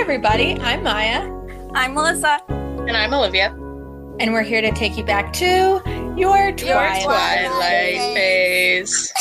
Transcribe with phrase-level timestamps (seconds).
[0.00, 0.58] everybody.
[0.60, 1.30] I'm Maya,
[1.74, 2.40] I'm Melissa.
[2.48, 3.48] And I'm Olivia.
[4.18, 5.44] and we're here to take you back to
[6.16, 6.60] your Twilight.
[6.62, 9.12] Your Twilight Twilight phase.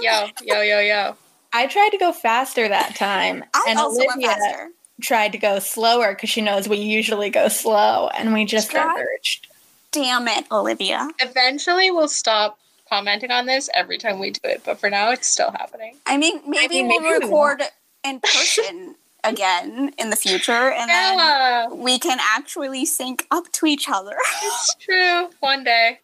[0.00, 1.16] Yo, yo, yo, yo.
[1.52, 4.68] I tried to go faster that time, I and also Olivia went faster.
[5.00, 8.96] tried to go slower because she knows we usually go slow, and we just Stop.
[8.96, 9.46] diverged.
[9.92, 11.08] Damn it, Olivia.
[11.20, 15.28] Eventually, we'll stop commenting on this every time we do it, but for now, it's
[15.28, 15.96] still happening.
[16.06, 17.62] I mean, maybe mean, we'll maybe we record
[18.04, 23.88] in person again in the future, and then we can actually sync up to each
[23.88, 24.16] other.
[24.42, 25.30] it's true.
[25.40, 26.00] One day.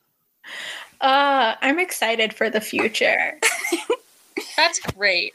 [1.00, 3.38] Uh, I'm excited for the future.
[4.56, 5.32] That's great.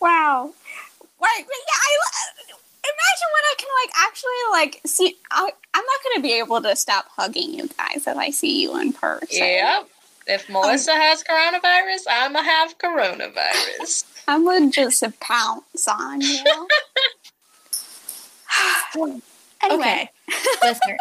[0.00, 0.44] wow.
[0.44, 2.44] Wait, wait, yeah, I
[2.84, 5.16] imagine when I can like actually like see.
[5.30, 8.62] I, I'm not going to be able to stop hugging you guys if I see
[8.62, 9.38] you in person.
[9.38, 9.88] Yep.
[10.26, 14.04] If Melissa um, has coronavirus, I'ma have coronavirus.
[14.28, 16.68] I'm gonna just pounce on you.
[18.94, 19.20] anyway,
[19.70, 20.10] Okay,
[20.62, 20.96] listener,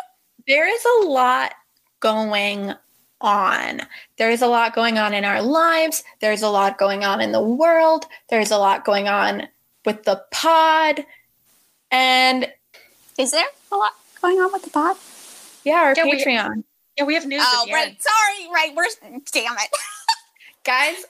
[0.47, 1.53] there is a lot
[1.99, 2.73] going
[3.21, 3.81] on.
[4.17, 6.03] There's a lot going on in our lives.
[6.19, 8.05] There's a lot going on in the world.
[8.29, 9.47] There's a lot going on
[9.85, 11.05] with the pod.
[11.91, 12.51] And
[13.17, 14.97] is there a lot going on with the pod?
[15.63, 16.63] yeah, our Yeah, we- Patreon.
[16.97, 17.87] Yeah, we have news Oh, right.
[17.87, 17.97] end.
[17.99, 18.71] Sorry, right.
[18.75, 18.85] We're
[19.31, 19.69] damn it.
[20.63, 21.05] Guys,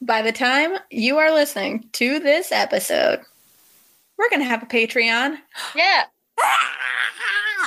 [0.00, 3.20] by the time you are listening to this episode,
[4.18, 5.38] we're going to have a Patreon.
[5.74, 6.04] Yeah.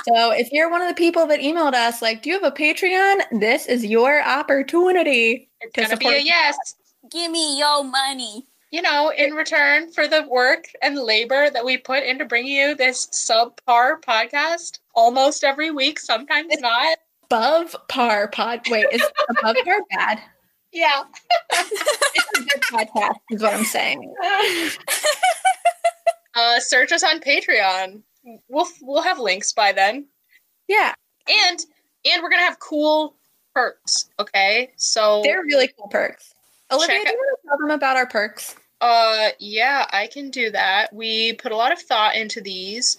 [0.08, 2.54] So if you're one of the people that emailed us, like, do you have a
[2.54, 3.22] Patreon?
[3.40, 5.48] This is your opportunity.
[5.60, 6.56] It's To gonna be support- a yes.
[7.10, 8.44] Give me your money.
[8.70, 12.74] you know, in return for the work and labor that we put into bringing you
[12.74, 16.98] this subpar podcast almost every week, sometimes not.
[17.30, 18.60] Above par pod.
[18.70, 20.20] Wait, is above par bad?
[20.72, 21.04] Yeah.
[21.52, 24.14] It's a good podcast, is what I'm saying.
[26.36, 28.02] Uh, search us on Patreon.
[28.48, 30.06] We'll we'll have links by then,
[30.68, 30.92] Yeah,
[31.26, 31.58] and
[32.04, 33.16] and we're gonna have cool
[33.54, 34.10] perks.
[34.18, 36.34] Okay, so they're really cool perks.
[36.70, 38.54] Olivia, do you want to tell them about our perks?
[38.82, 40.92] Uh, yeah, I can do that.
[40.92, 42.98] We put a lot of thought into these.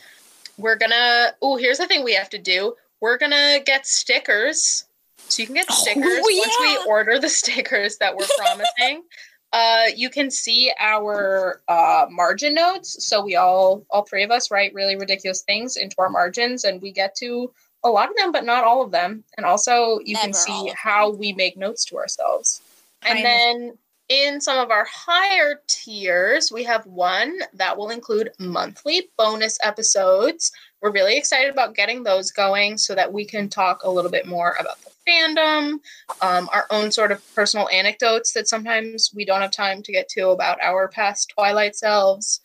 [0.57, 1.33] We're gonna.
[1.39, 2.73] Oh, here's the thing we have to do.
[3.01, 4.85] We're gonna get stickers,
[5.17, 9.03] so you can get Oh, stickers once we order the stickers that we're promising.
[9.53, 13.07] uh, you can see our uh, margin notes.
[13.07, 16.81] So we all, all three of us, write really ridiculous things into our margins, and
[16.81, 17.51] we get to
[17.83, 19.23] a lot of them, but not all of them.
[19.37, 22.61] And also, you can Never all see how we make notes to ourselves.
[23.03, 23.77] And Kind then
[24.09, 30.51] in some of our higher tiers, we have one that will include monthly bonus episodes.
[30.81, 34.27] We're really excited about getting those going so that we can talk a little bit
[34.27, 35.79] more about the fandom,
[36.21, 40.07] um, our own sort of personal anecdotes that sometimes we don't have time to get
[40.09, 42.41] to about our past Twilight selves.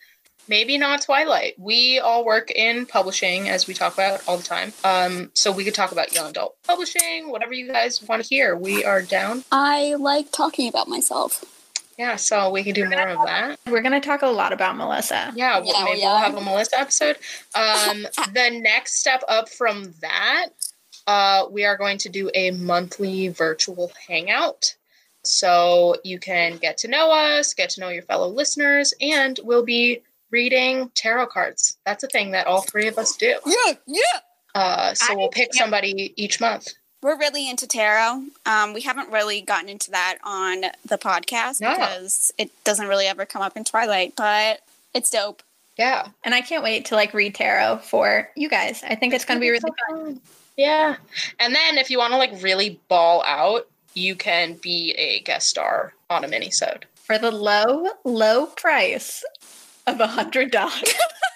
[0.47, 1.53] Maybe not Twilight.
[1.57, 4.73] We all work in publishing, as we talk about all the time.
[4.83, 8.55] Um, so we could talk about young adult publishing, whatever you guys want to hear.
[8.57, 9.45] We are down.
[9.53, 11.45] I like talking about myself.
[11.97, 13.59] Yeah, so we can do more of that.
[13.69, 15.31] We're going to talk a lot about Melissa.
[15.35, 16.11] Yeah, well, Yeah, maybe yeah.
[16.11, 17.17] we'll have a Melissa episode.
[17.55, 20.47] Um, the next step up from that,
[21.05, 24.75] uh, we are going to do a monthly virtual hangout.
[25.25, 29.63] So you can get to know us, get to know your fellow listeners, and we'll
[29.63, 31.77] be reading tarot cards.
[31.85, 33.39] That's a thing that all three of us do.
[33.45, 34.01] Yeah, yeah.
[34.55, 36.73] Uh, so I we'll pick can't- somebody each month.
[37.03, 38.23] We're really into tarot.
[38.45, 41.71] Um, we haven't really gotten into that on the podcast No.
[41.75, 44.61] because it doesn't really ever come up in Twilight, but
[44.93, 45.43] it's dope.
[45.77, 46.07] Yeah.
[46.23, 48.81] And I can't wait to like read tarot for you guys.
[48.87, 50.21] I think it's going to be really fun.
[50.55, 50.95] Yeah.
[51.39, 55.47] And then if you want to like really ball out, you can be a guest
[55.47, 56.83] star on a minisode.
[56.95, 59.23] For the low, low price
[59.87, 60.93] of a hundred dollars.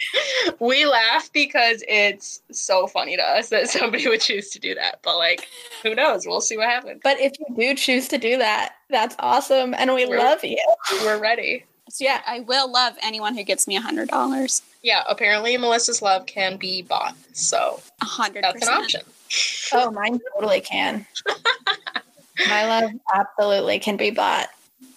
[0.60, 5.00] we laugh because it's so funny to us that somebody would choose to do that.
[5.02, 5.48] But like,
[5.82, 6.26] who knows?
[6.26, 7.00] We'll see what happens.
[7.02, 9.74] But if you do choose to do that, that's awesome.
[9.74, 10.58] And we We're- love you.
[11.02, 11.64] We're ready.
[11.88, 14.60] So yeah, I will love anyone who gets me a hundred dollars.
[14.82, 17.14] Yeah, apparently Melissa's love can be bought.
[17.32, 19.00] So A hundred that's an option.
[19.72, 21.06] Oh, mine totally can.
[22.48, 24.48] My love absolutely can be bought.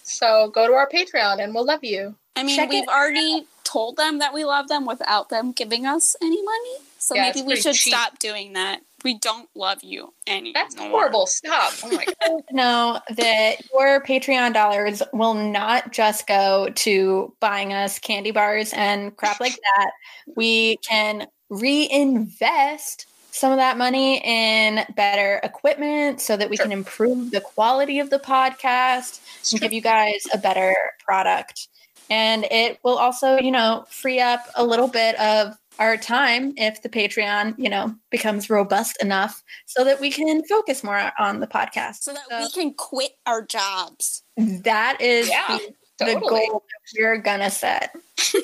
[0.02, 2.14] So go to our Patreon and we'll love you.
[2.36, 5.86] I mean, Check we've it already told them that we love them without them giving
[5.86, 6.76] us any money.
[6.98, 7.94] So Yeah, maybe we should cheap.
[7.94, 8.80] stop doing that.
[9.04, 10.52] We don't love you anymore.
[10.54, 11.26] That's horrible.
[11.26, 11.72] Stop.
[11.84, 12.42] Oh my god.
[12.50, 19.16] know that your Patreon dollars will not just go to buying us candy bars and
[19.16, 19.90] crap like that.
[20.36, 26.64] We can reinvest some of that money in better equipment so that we Sure.
[26.66, 30.74] can improve the quality of the podcast It's and give you guys a better
[31.04, 31.68] product.
[32.10, 36.82] And it will also, you know, free up a little bit of our time if
[36.82, 41.46] the Patreon, you know, becomes robust enough so that we can focus more on the
[41.46, 42.02] podcast.
[42.02, 44.22] So that we can quit our jobs.
[44.36, 45.58] That is Yeah,
[45.98, 47.94] the, the goal that we're gonna set.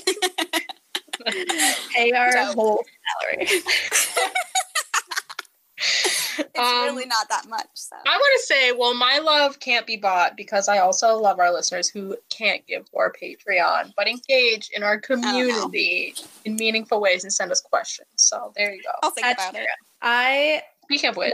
[1.92, 2.54] Pay our Dope.
[2.54, 2.84] whole
[3.20, 3.48] salary.
[6.54, 7.66] It's Um, really not that much.
[7.74, 11.38] So I want to say, well, my love can't be bought because I also love
[11.38, 17.00] our listeners who can't give to our Patreon, but engage in our community in meaningful
[17.00, 18.08] ways and send us questions.
[18.16, 18.90] So there you go.
[19.02, 19.62] I'll think That's about true.
[19.62, 19.68] it.
[20.02, 21.32] I Speaking of which,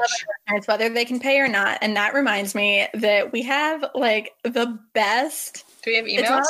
[0.49, 1.76] it's whether they can pay or not.
[1.82, 5.64] And that reminds me that we have like the best.
[5.82, 6.46] Do we have It's not a emails?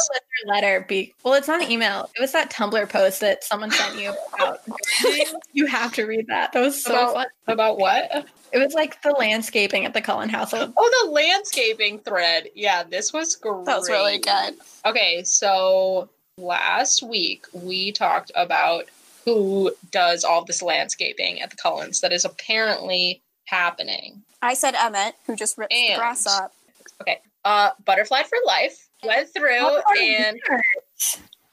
[0.46, 0.84] letter.
[0.88, 2.10] Be well, it's not an email.
[2.16, 4.60] It was that Tumblr post that someone sent you about.
[5.52, 6.52] you have to read that.
[6.52, 7.26] That was so About- fun.
[7.48, 8.26] About what?
[8.52, 10.74] It was like the landscaping at the Cullen household.
[10.76, 12.48] Oh, the landscaping thread.
[12.54, 13.64] Yeah, this was great.
[13.64, 14.54] That was really good.
[14.84, 18.84] Okay, so last week we talked about
[19.24, 24.22] who does all this landscaping at the Cullens that is apparently happening.
[24.42, 26.52] I said Emmett, who just rips the grass up.
[27.00, 27.20] Okay.
[27.44, 30.38] Uh, Butterfly for Life went through and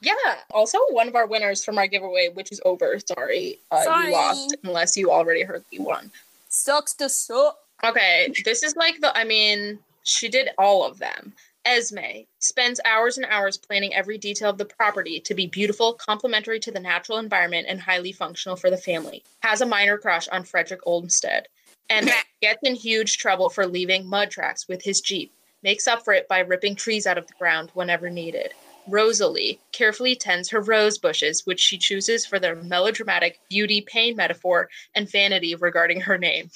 [0.02, 0.14] yeah,
[0.50, 2.98] also one of our winners from our giveaway, which is over.
[2.98, 4.06] Sorry, uh, Sorry.
[4.06, 6.10] you lost unless you already heard the one.
[6.48, 7.58] Sucks to suck.
[7.84, 9.16] Okay, this is like the.
[9.16, 11.34] I mean, she did all of them.
[11.66, 16.58] Esme spends hours and hours planning every detail of the property to be beautiful, complementary
[16.60, 19.22] to the natural environment, and highly functional for the family.
[19.42, 21.46] Has a minor crush on Frederick Olmsted,
[21.90, 22.10] and
[22.40, 25.30] gets in huge trouble for leaving mud tracks with his Jeep.
[25.62, 28.52] Makes up for it by ripping trees out of the ground whenever needed.
[28.86, 34.68] Rosalie carefully tends her rose bushes, which she chooses for their melodramatic beauty pain metaphor
[34.94, 36.50] and vanity regarding her name.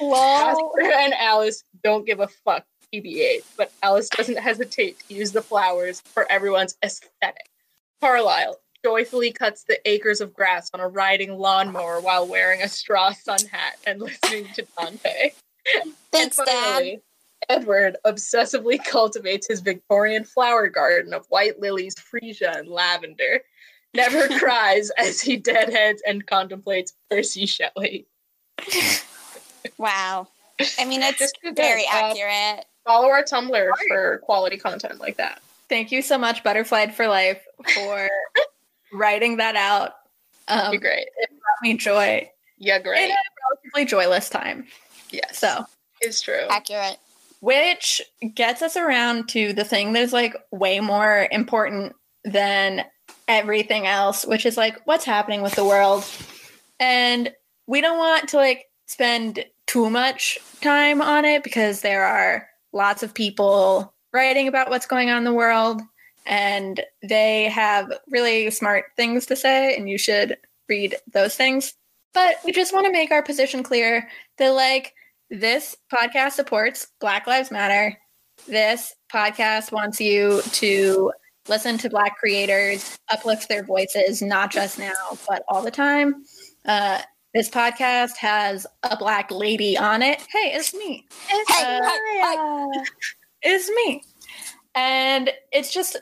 [0.00, 5.42] Jasper and Alice don't give a fuck, TBH, but Alice doesn't hesitate to use the
[5.42, 7.50] flowers for everyone's aesthetic.
[8.00, 13.12] Carlisle joyfully cuts the acres of grass on a riding lawnmower while wearing a straw
[13.12, 15.30] sun hat and listening to Dante.
[16.12, 17.00] Thanks, Dad.
[17.48, 23.40] Finally, Edward obsessively cultivates his Victorian flower garden of white lilies, freesia, and lavender.
[23.94, 28.06] Never cries as he deadheads and contemplates Percy Shelley.
[29.78, 30.28] Wow.
[30.78, 32.64] I mean, it's Just very Uh, accurate.
[32.86, 35.42] Follow our Tumblr for quality content like that.
[35.68, 37.44] Thank you so much, Butterfly for Life,
[37.74, 38.08] for
[38.92, 39.94] writing that out.
[40.48, 41.08] Um, Be great.
[41.18, 43.02] it brought me joy Yeah, great.
[43.02, 43.10] in great.
[43.10, 43.16] a
[43.50, 44.66] relatively joyless time.
[45.10, 45.38] Yes.
[45.38, 45.66] So,
[46.00, 46.46] it's true.
[46.48, 46.96] Accurate.
[47.46, 48.02] Which
[48.34, 51.94] gets us around to the thing that is like way more important
[52.24, 52.84] than
[53.28, 56.04] everything else, which is like what's happening with the world.
[56.80, 57.32] And
[57.68, 63.04] we don't want to like spend too much time on it because there are lots
[63.04, 65.80] of people writing about what's going on in the world
[66.26, 70.36] and they have really smart things to say and you should
[70.68, 71.74] read those things.
[72.12, 74.08] But we just want to make our position clear
[74.38, 74.94] that like
[75.30, 77.96] this podcast supports Black Lives Matter.
[78.46, 81.12] This podcast wants you to
[81.48, 84.92] listen to Black creators, uplift their voices, not just now,
[85.28, 86.24] but all the time.
[86.64, 87.00] Uh,
[87.34, 90.20] this podcast has a Black lady on it.
[90.30, 91.06] Hey, it's me.
[91.28, 92.84] It's, Hey, uh, hey, hey.
[93.42, 94.02] it's me.
[94.74, 95.96] And it's just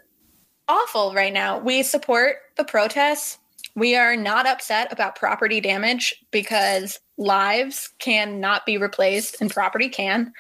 [0.69, 1.59] awful right now.
[1.59, 3.39] We support the protests.
[3.77, 10.33] We are not upset about property damage because lives cannot be replaced and property can.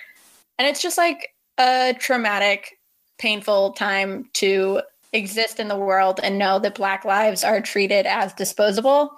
[0.59, 2.79] And it's just like a traumatic,
[3.19, 8.33] painful time to exist in the world and know that Black lives are treated as
[8.35, 9.11] disposable.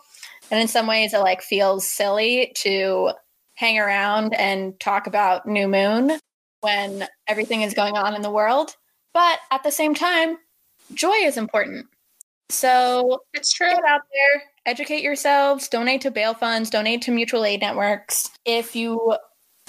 [0.51, 3.13] And in some ways, it like feels silly to
[3.55, 6.19] hang around and talk about New Moon
[6.61, 8.77] when everything is going on in the world.
[9.13, 10.37] But at the same time,
[10.95, 11.87] joy is important.
[12.49, 13.71] So It's true.
[13.71, 18.31] get out there, educate yourselves, donate to bail funds, donate to mutual aid networks.
[18.45, 19.17] If you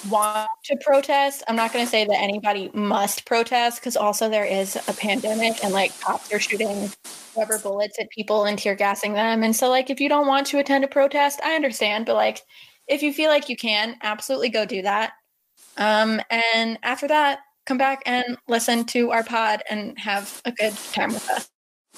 [0.08, 4.44] want to protest, I'm not going to say that anybody must protest because also there
[4.44, 6.90] is a pandemic and like cops are shooting
[7.36, 9.42] rubber bullets at people and tear gassing them.
[9.42, 12.06] And so, like, if you don't want to attend a protest, I understand.
[12.06, 12.42] But like,
[12.86, 15.12] if you feel like you can, absolutely go do that.
[15.76, 20.74] Um, and after that, come back and listen to our pod and have a good
[20.92, 21.48] time with us.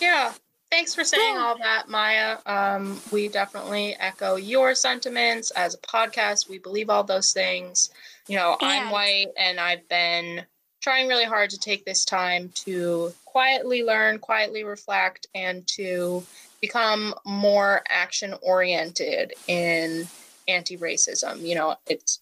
[0.01, 0.33] Yeah.
[0.71, 2.39] Thanks for saying all that, Maya.
[2.47, 6.49] Um, we definitely echo your sentiments as a podcast.
[6.49, 7.91] We believe all those things.
[8.29, 10.45] You know, I'm white and I've been
[10.81, 16.25] trying really hard to take this time to quietly learn, quietly reflect, and to
[16.61, 20.07] become more action oriented in
[20.47, 21.41] anti racism.
[21.41, 22.21] You know, it's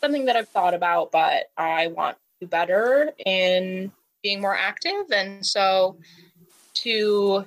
[0.00, 5.10] something that I've thought about, but I want to do better in being more active.
[5.12, 5.98] And so,
[6.74, 7.44] to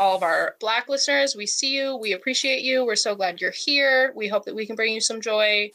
[0.00, 1.94] all of our Black listeners, we see you.
[1.96, 2.84] We appreciate you.
[2.84, 4.12] We're so glad you're here.
[4.16, 5.70] We hope that we can bring you some joy.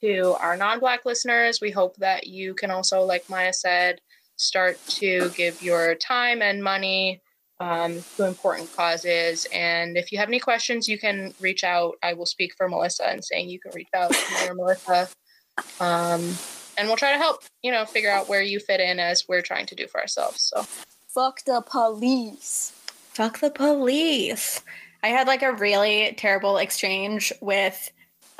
[0.00, 4.00] To our non Black listeners, we hope that you can also, like Maya said,
[4.36, 7.20] start to give your time and money
[7.58, 9.46] um, to important causes.
[9.52, 11.96] And if you have any questions, you can reach out.
[12.02, 15.08] I will speak for Melissa and saying you can reach out to Melissa.
[15.80, 16.32] Um,
[16.76, 19.42] and we'll try to help, you know, figure out where you fit in as we're
[19.42, 20.40] trying to do for ourselves.
[20.42, 20.62] So
[21.08, 22.77] Fuck the police.
[23.18, 24.62] Fuck the police.
[25.02, 27.90] I had like a really terrible exchange with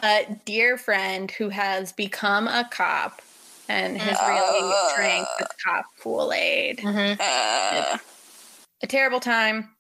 [0.00, 3.20] a dear friend who has become a cop
[3.68, 4.94] and has really Uh.
[4.94, 6.80] drank the cop Kool Aid.
[6.86, 7.98] Uh,
[8.80, 9.74] a terrible time.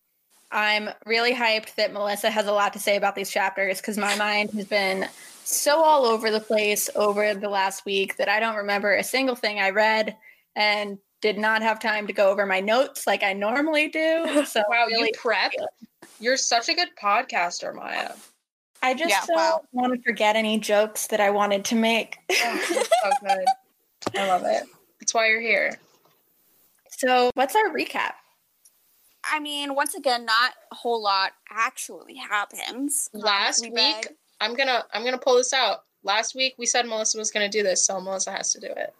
[0.50, 4.16] I'm really hyped that Melissa has a lot to say about these chapters because my
[4.16, 5.08] mind has been
[5.44, 9.36] so all over the place over the last week that I don't remember a single
[9.36, 10.16] thing I read
[10.56, 14.44] and did not have time to go over my notes like I normally do.
[14.46, 15.52] So wow, really, you prep.
[16.20, 18.12] You're such a good podcaster, Maya.
[18.82, 19.60] I just Yeah, don't wow.
[19.72, 22.16] want to forget any jokes that I wanted to make.
[22.30, 23.44] Oh, so good.
[24.16, 24.64] I love it.
[25.00, 25.78] That's why you're here.
[26.90, 28.12] so what's our recap?
[29.30, 33.10] I mean, once again, not a whole lot actually happens.
[33.14, 34.08] Um, Last we week, read-
[34.40, 35.82] I'm gonna I'm gonna pull this out.
[36.04, 38.94] Last week we said Melissa was gonna do this, so Melissa has to do it.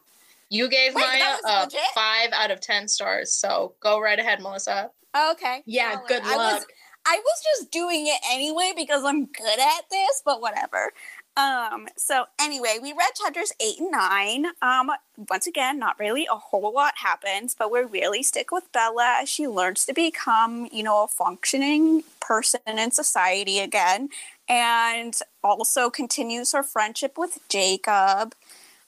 [0.50, 4.90] You gave Wait, Maya a five out of ten stars, so go right ahead, Melissa.
[5.32, 5.62] okay.
[5.66, 6.68] Yeah, Well, good I was, luck.
[7.06, 10.92] I was just doing it anyway because I'm good at this, but whatever.
[11.38, 14.46] Um, so anyway, we read chapters eight and nine.
[14.60, 14.90] Um,
[15.30, 19.28] once again, not really a whole lot happens, but we really stick with Bella as
[19.28, 24.08] she learns to become, you know, a functioning person in society again,
[24.48, 25.14] and
[25.44, 28.34] also continues her friendship with Jacob.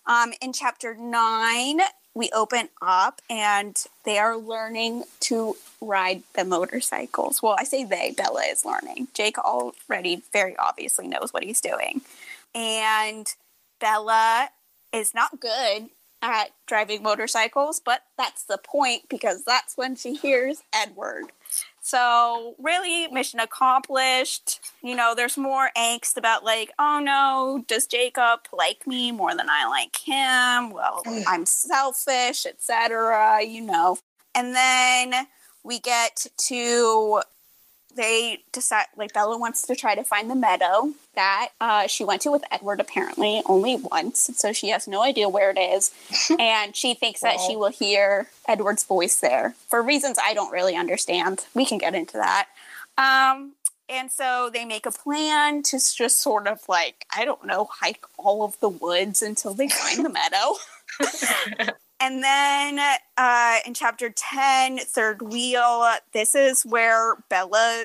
[0.07, 1.81] Um, in chapter nine,
[2.15, 7.43] we open up and they are learning to ride the motorcycles.
[7.43, 9.09] Well, I say they, Bella is learning.
[9.15, 12.01] Jake already very obviously knows what he's doing.
[12.55, 13.33] And
[13.81, 14.51] Bella
[14.93, 15.91] is not good
[16.23, 21.27] at driving motorcycles, but that's the point because that's when she hears Edward.
[21.83, 24.61] So, really, mission accomplished.
[24.83, 29.49] You know, there's more angst about, like, oh no, does Jacob like me more than
[29.49, 30.71] I like him?
[30.71, 31.25] Well, mm.
[31.27, 33.99] I'm selfish, etc., you know.
[34.35, 35.27] And then
[35.63, 37.23] we get to
[37.95, 42.23] they decide like Bella wants to try to find the meadow that uh, she went
[42.23, 45.93] to with Edward apparently only once, so she has no idea where it is,
[46.39, 50.77] and she thinks that she will hear Edward's voice there for reasons I don't really
[50.77, 51.47] understand.
[51.55, 52.49] We can get into that.
[52.97, 53.53] Um,
[53.89, 58.05] and so they make a plan to just sort of like I don't know hike
[58.17, 60.11] all of the woods until they find the
[61.61, 61.73] meadow.
[62.01, 62.81] And then
[63.19, 67.85] uh, in chapter 10, third wheel, this is where Bella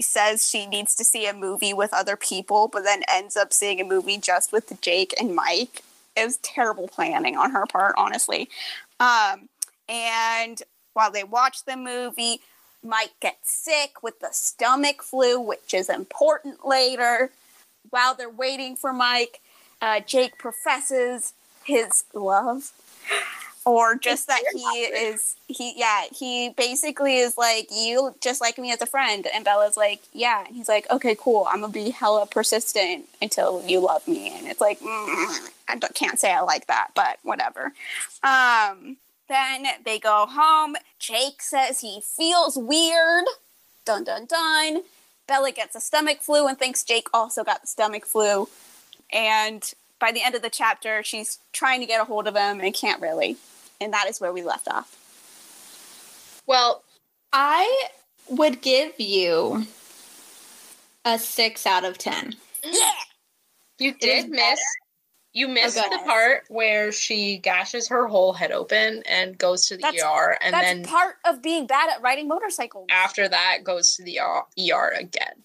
[0.00, 3.80] says she needs to see a movie with other people, but then ends up seeing
[3.80, 5.82] a movie just with Jake and Mike.
[6.14, 8.50] It was terrible planning on her part, honestly.
[9.00, 9.48] Um,
[9.88, 10.62] and
[10.92, 12.40] while they watch the movie,
[12.84, 17.30] Mike gets sick with the stomach flu, which is important later.
[17.88, 19.40] While they're waiting for Mike,
[19.80, 21.32] uh, Jake professes
[21.64, 22.72] his love
[23.64, 28.72] or just that he is he yeah he basically is like you just like me
[28.72, 29.26] as a friend.
[29.34, 30.44] And bella's like yeah.
[30.46, 31.46] And he's like okay cool.
[31.50, 34.32] I'm gonna be hella persistent until you love me.
[34.36, 34.86] And it's like mm,
[35.68, 37.72] i don't- can't say i like that but whatever.
[38.22, 38.96] Um
[39.28, 40.76] then they go home.
[40.98, 43.24] Jake says he feels weird.
[43.84, 44.82] Dun dun dun.
[45.26, 48.48] Bella gets a stomach flu and thinks jake also got the stomach flu.
[49.12, 52.60] And by the end of the chapter she's trying to get a hold of him
[52.60, 53.36] and can't really
[53.80, 54.96] and that is where we left off.
[56.46, 56.82] Well,
[57.32, 57.88] I
[58.28, 59.66] would give you
[61.04, 62.34] a six out of ten.
[62.64, 62.92] Yeah.
[63.78, 64.60] you did miss.
[65.34, 65.88] You missed Okay.
[65.90, 70.36] the part where she gashes her whole head open and goes to the That's- ER,
[70.40, 72.86] and That's then part of being bad at riding motorcycles.
[72.90, 75.44] after that goes to the ER again.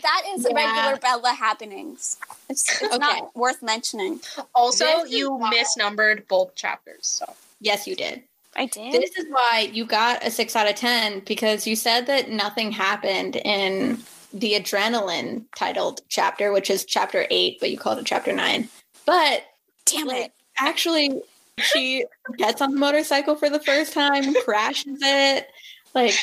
[0.00, 0.54] That is Yeah.
[0.54, 2.16] regular Bella happenings.
[2.48, 2.98] It's, it's Okay.
[2.98, 4.20] not worth mentioning.
[4.54, 7.06] Also, This you misnumbered both chapters.
[7.06, 8.22] So Yes, you did.
[8.56, 8.92] I did.
[8.92, 12.72] This is why you got a six out of 10 because you said that nothing
[12.72, 18.32] happened in the adrenaline titled chapter, which is chapter eight, but you called it chapter
[18.32, 18.68] nine.
[19.06, 19.44] But
[19.84, 20.32] Damn like, it.
[20.58, 21.20] actually,
[21.58, 22.04] she
[22.38, 25.46] gets on the motorcycle for the first time, crashes it.
[25.94, 26.14] Like,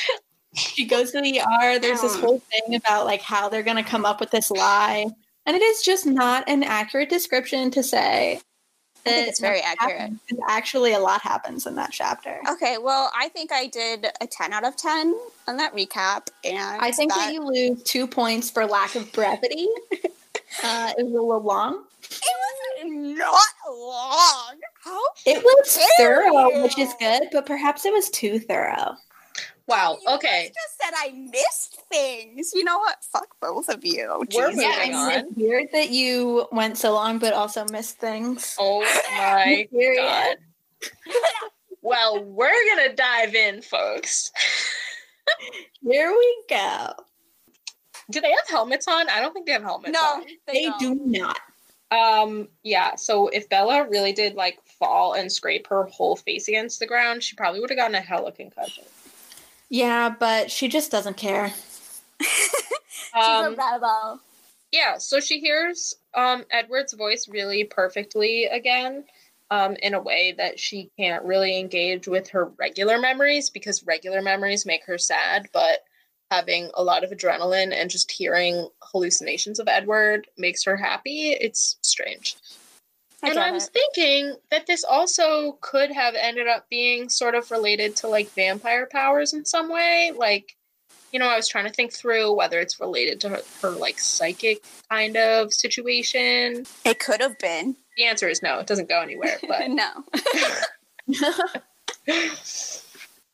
[0.55, 1.79] she goes to the ER.
[1.79, 2.21] There's this Hmm.
[2.21, 5.05] whole thing about like how they're going to come up with this lie.
[5.45, 8.41] And it is just not an accurate description to say
[9.05, 10.11] I think it's very accurate.
[10.49, 12.39] Actually, a lot happens in that chapter.
[12.49, 15.15] Okay, well, I think I did a 10 out of 10
[15.47, 16.27] on that recap.
[16.43, 19.67] And I think that, you lose two points for lack of brevity.
[20.63, 21.85] uh, it was a little long.
[22.03, 24.55] it was not long.
[24.83, 25.01] How?
[25.25, 28.95] It was thorough, which is good, but perhaps it was too thorough.
[29.69, 29.97] Wow.
[30.05, 30.47] You Okay.
[30.47, 32.51] guys just said I missed things.
[32.53, 32.97] You know what?
[33.03, 34.07] Fuck both of you.
[34.19, 34.55] We're Jesus.
[34.55, 35.11] moving I mean, on.
[35.11, 38.55] it's weird that you went so long, but also missed things.
[38.59, 38.81] Oh
[39.17, 40.01] my Period.
[40.01, 40.37] god.
[41.81, 44.31] Well, we're gonna dive in, folks.
[45.81, 46.91] Here we go.
[48.11, 49.07] Do they have helmets on?
[49.09, 50.23] I don't think they have helmets No, on.
[50.47, 50.79] they, They don't.
[50.79, 51.37] do not.
[51.91, 56.79] Um, yeah, so if Bella really did like fall and scrape her whole face against
[56.79, 58.83] the ground, she probably would have gotten a hella concussion.
[59.69, 61.53] Yeah, but she just doesn't care.
[62.21, 64.19] She's Um, a rebel.
[64.71, 69.05] yeah, so she hears um Edward's voice really perfectly again.
[69.51, 74.21] Um, in a way that she can't really engage with her regular memories because regular
[74.21, 75.79] memories make her sad, but
[76.29, 81.31] having a lot of adrenaline and just hearing hallucinations of Edward makes her happy.
[81.31, 82.35] It's strange.
[83.23, 83.73] I and I was it.
[83.73, 88.87] thinking that this also could have ended up being sort of related to like vampire
[88.91, 90.11] powers in some way.
[90.15, 90.55] Like,
[91.11, 93.99] you know, I was trying to think through whether it's related to her, her like
[93.99, 96.65] psychic kind of situation.
[96.85, 97.75] It could have been.
[97.97, 99.37] The answer is no, it doesn't go anywhere.
[99.47, 99.89] But no.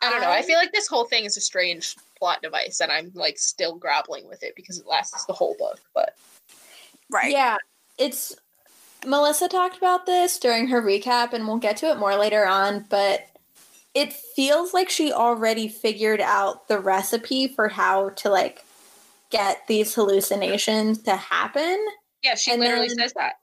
[0.02, 0.30] I don't know.
[0.30, 3.38] I um, feel like this whole thing is a strange plot device, and I'm like
[3.38, 5.80] still grappling with it because it lasts the whole book.
[5.94, 6.16] But
[7.10, 7.32] Right.
[7.32, 7.58] Yeah,
[7.98, 8.36] it's
[9.06, 12.86] Melissa talked about this during her recap, and we'll get to it more later on,
[12.90, 13.28] but
[13.94, 18.64] it feels like she already figured out the recipe for how to like
[19.30, 21.84] get these hallucinations to happen.
[22.24, 23.36] yeah, she And literally then- says that.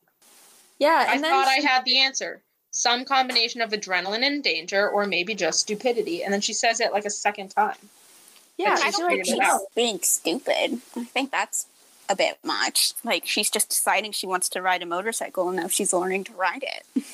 [0.78, 2.42] Yeah, I and then thought I had the answer.
[2.72, 6.24] Some combination of adrenaline and danger, or maybe just stupidity.
[6.24, 7.76] And then she says it like a second time.
[8.56, 10.80] yeah, I don't think figured she's being stupid.
[10.96, 11.66] I think that's
[12.12, 12.92] a bit much.
[13.02, 16.32] Like she's just deciding she wants to ride a motorcycle and now she's learning to
[16.34, 17.04] ride it.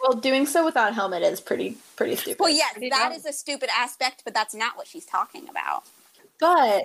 [0.00, 2.40] well, doing so without helmet is pretty pretty stupid.
[2.40, 3.12] Well, yes, Pretty that dumb.
[3.12, 5.84] is a stupid aspect, but that's not what she's talking about.
[6.40, 6.84] But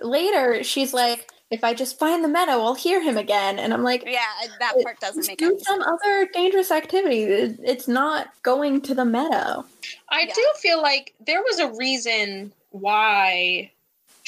[0.00, 3.58] later she's like, if I just find the meadow, I'll hear him again.
[3.58, 4.20] And I'm like, Yeah,
[4.58, 7.22] that part doesn't make do any some other dangerous activity.
[7.22, 9.64] It's not going to the meadow.
[10.10, 10.34] I Yeah.
[10.34, 13.70] do feel like there was a reason why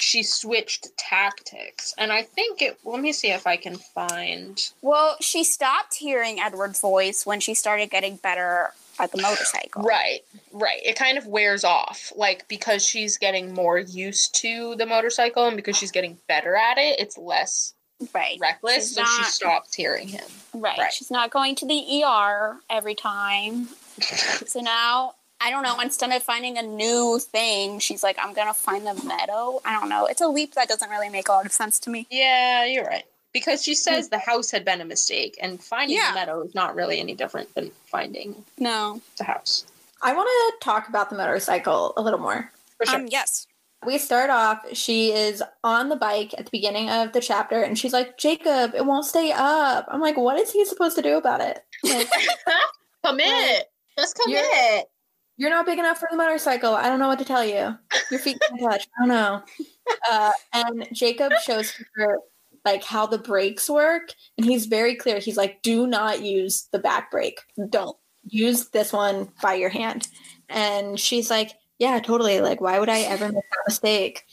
[0.00, 1.94] she switched tactics.
[1.98, 4.60] And I think it, let me see if I can find.
[4.82, 9.82] Well, she stopped hearing Edward's voice when she started getting better at the motorcycle.
[9.82, 10.20] Right,
[10.52, 10.80] right.
[10.84, 12.12] It kind of wears off.
[12.16, 16.78] Like, because she's getting more used to the motorcycle and because she's getting better at
[16.78, 17.74] it, it's less
[18.14, 18.38] Right.
[18.40, 18.76] reckless.
[18.88, 20.24] She's so she not- stops hearing him.
[20.54, 20.78] Right.
[20.78, 20.92] Right.
[20.92, 23.68] She's not going to the ER every time.
[24.46, 28.46] So now, I don't know, instead of finding a new thing, she's like, I'm going
[28.48, 29.60] to find the meadow.
[29.64, 30.06] I don't know.
[30.06, 32.06] It's a leap that doesn't really make a lot of sense to me.
[32.10, 33.04] Yeah, you're right.
[33.32, 36.10] Because she says the house had been a mistake, and finding Yeah.
[36.10, 39.00] the meadow is not really any different than finding No.
[39.18, 39.64] the house.
[40.02, 42.50] I want to talk about the motorcycle a little more.
[42.76, 42.96] For sure.
[43.00, 43.46] Um, yes.
[43.86, 47.78] We start off, she is on the bike at the beginning of the chapter, and
[47.78, 49.86] she's like, Jacob, it won't stay up.
[49.88, 51.64] I'm like, what is he supposed to do about it?
[51.84, 52.10] Like,
[53.04, 53.70] commit.
[53.98, 54.90] Just You're- commit.
[55.40, 56.74] You're not big enough for the motorcycle.
[56.74, 57.74] I don't know what to tell you.
[58.10, 58.86] Your feet can't touch.
[58.98, 59.42] I don't know.
[60.10, 62.18] Uh, and Jacob shows her
[62.66, 65.18] like how the brakes work, and he's very clear.
[65.18, 67.40] He's like, "Do not use the back brake.
[67.70, 70.08] Don't use this one by your hand."
[70.50, 72.42] And she's like, "Yeah, totally.
[72.42, 74.24] Like, why would I ever make that mistake?"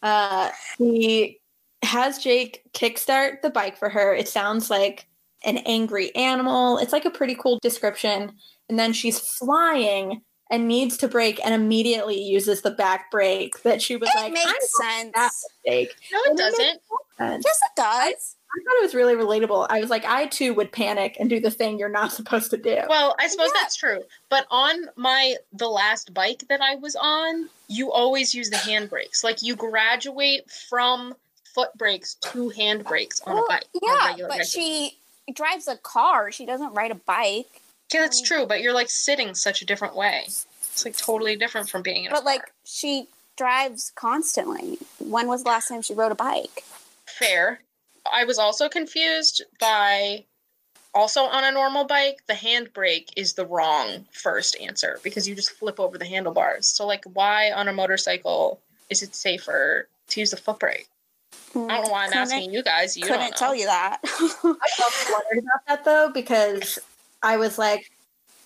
[0.00, 1.40] Uh, he
[1.82, 4.14] has Jake kickstart the bike for her.
[4.14, 5.08] It sounds like
[5.42, 6.78] an angry animal.
[6.78, 8.32] It's like a pretty cool description.
[8.68, 10.22] And then she's flying
[10.52, 14.32] and needs to break and immediately uses the back brake that she was It like,
[14.32, 14.44] makes
[14.78, 15.48] going that sense.
[15.64, 15.94] mistake.
[16.12, 16.80] No, And it it makes doesn't.
[17.18, 17.44] sense.
[17.46, 18.36] Yes, it does.
[18.54, 19.66] I thought it was really relatable.
[19.70, 22.58] I was like, I too would panic and do the thing you're not supposed to
[22.58, 22.80] do.
[22.86, 23.60] Well, I suppose Yeah.
[23.62, 24.04] that's true.
[24.28, 29.24] But on my the last bike that I was on, you always use the handbrakes.
[29.24, 31.14] Like you graduate from
[31.54, 33.64] foot brakes to hand brakes on Well, a bike.
[33.82, 34.98] yeah, but she
[35.32, 36.30] drives a car.
[36.30, 37.61] She doesn't ride a bike.
[37.92, 38.26] Yeah, that's mm.
[38.26, 40.22] true, but you're like sitting such a different way.
[40.26, 42.32] It's like totally different from being in a But car.
[42.32, 44.78] like she drives constantly.
[44.98, 46.64] When was the last time she rode a bike?
[47.06, 47.60] fair.
[48.12, 50.24] I was also confused by
[50.94, 55.50] also on a normal bike, the handbrake is the wrong first answer because you just
[55.52, 56.66] flip over the handlebars.
[56.66, 60.88] So like why on a motorcycle is it safer to use the foot brake?
[61.32, 62.96] I don't hmm, know why I'm Couldn't- asking you guys.
[62.96, 63.36] You couldn't don't know.
[63.36, 64.00] tell you that.
[64.04, 64.08] I
[64.82, 66.78] also wondered about that though because
[67.22, 67.90] I was like,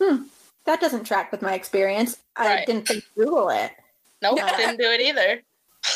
[0.01, 0.25] hmm,
[0.65, 2.19] That doesn't track with my experience.
[2.37, 3.73] I didn't think Google it.
[4.23, 4.47] Nope, No.
[4.57, 5.43] didn't do it either.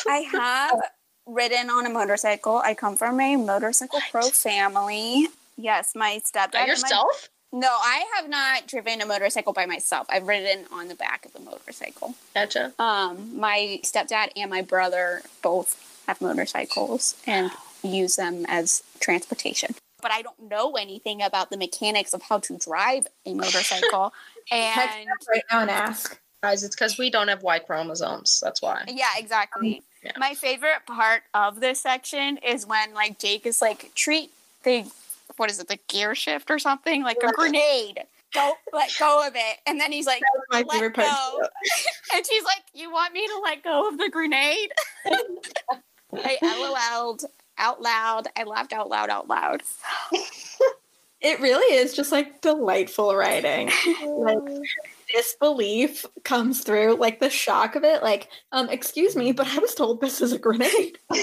[0.07, 0.79] I have
[1.25, 2.57] ridden on a motorcycle.
[2.57, 5.27] I come from a motorcycle pro family.
[5.57, 6.51] Yes, my stepdad.
[6.53, 7.29] By and my- yourself?
[7.51, 10.07] no, I have not driven a motorcycle by myself.
[10.09, 12.15] I've ridden on the back of a motorcycle.
[12.33, 12.73] Gotcha.
[12.79, 17.51] Um, my stepdad and my brother both have motorcycles and
[17.83, 19.75] use them as transportation.
[20.01, 24.13] But I don't know anything about the mechanics of how to drive a motorcycle.
[24.51, 26.19] And us right now and ask.
[26.41, 28.41] Guys, it's because we don't have Y chromosomes.
[28.43, 28.83] That's why.
[28.87, 29.77] yeah, exactly.
[29.77, 30.11] Um, yeah.
[30.17, 34.31] My favorite part of this section is when like Jake is like treat
[34.63, 34.91] the
[35.37, 37.03] what is it, the gear shift or something?
[37.03, 38.03] Like a grenade.
[38.33, 39.57] Don't let go of it.
[39.67, 41.07] And then he's like, my Let favorite part.
[41.07, 41.39] go.
[41.41, 41.47] too.
[42.15, 44.71] and she's like, You want me to let go of the grenade?
[46.13, 47.23] I LOL'd
[47.61, 48.27] out loud.
[48.35, 49.61] I laughed out loud, out loud.
[51.21, 53.69] It really is just like delightful writing.
[54.07, 54.39] like
[55.13, 58.01] disbelief comes through, like the shock of it.
[58.01, 60.97] Like, um, excuse me, but I was told this is a grenade.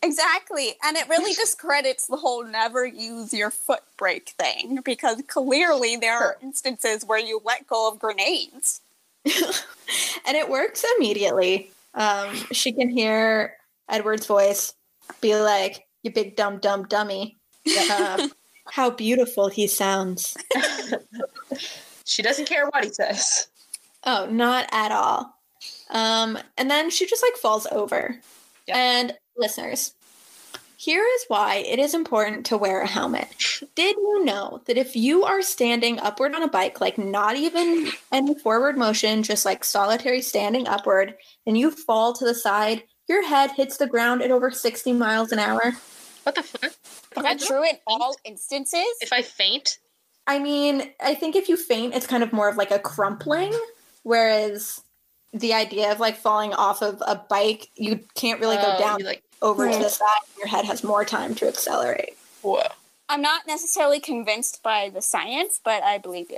[0.00, 0.76] Exactly.
[0.84, 6.16] And it really discredits the whole never use your foot brake thing because clearly there
[6.16, 8.80] are instances where you let go of grenades.
[9.26, 11.72] and it works immediately.
[11.94, 13.56] Um, she can hear
[13.88, 14.72] Edward's voice
[15.20, 17.38] be like, "You big dumb dumb dummy."
[17.90, 18.32] Um,
[18.70, 20.36] how beautiful he sounds.
[22.08, 23.48] She doesn't care what he says.
[24.04, 25.34] Oh, not at all.
[25.90, 28.18] Um, and then she just like falls over.
[28.66, 28.78] Yeah.
[28.78, 29.94] And listeners,
[30.78, 33.28] here is why it is important to wear a helmet.
[33.74, 37.90] Did you know that if you are standing upward on a bike, like not even
[38.10, 41.14] any forward motion, just like solitary standing upward,
[41.46, 45.32] and you fall to the side, your head hits the ground at over 60 miles
[45.32, 45.72] an hour?
[46.24, 46.72] What the fuck?
[47.16, 48.86] Is that true in all instances?
[49.00, 49.78] If I faint,
[50.26, 53.52] I mean, I think if you faint, it's kind of more of like a crumpling,
[54.02, 54.82] whereas
[55.32, 59.02] the idea of like falling off of a bike, you can't really go oh, down
[59.02, 60.06] like over to the side.
[60.36, 62.16] Your head has more time to accelerate.
[62.42, 62.62] whoa.
[63.08, 66.36] I'm not necessarily convinced by the science, but I believe you.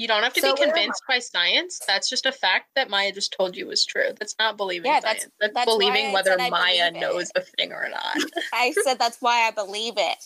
[0.00, 1.78] You don't have to So be convinced by science.
[1.86, 4.12] That's just a fact that Maya just told you was true.
[4.18, 5.34] That's not believing Yeah, that's- science.
[5.38, 7.00] That's, that's why believing whether Maya believe it.
[7.00, 8.16] knows the thing or not.
[8.54, 10.16] I said that's why I believe it.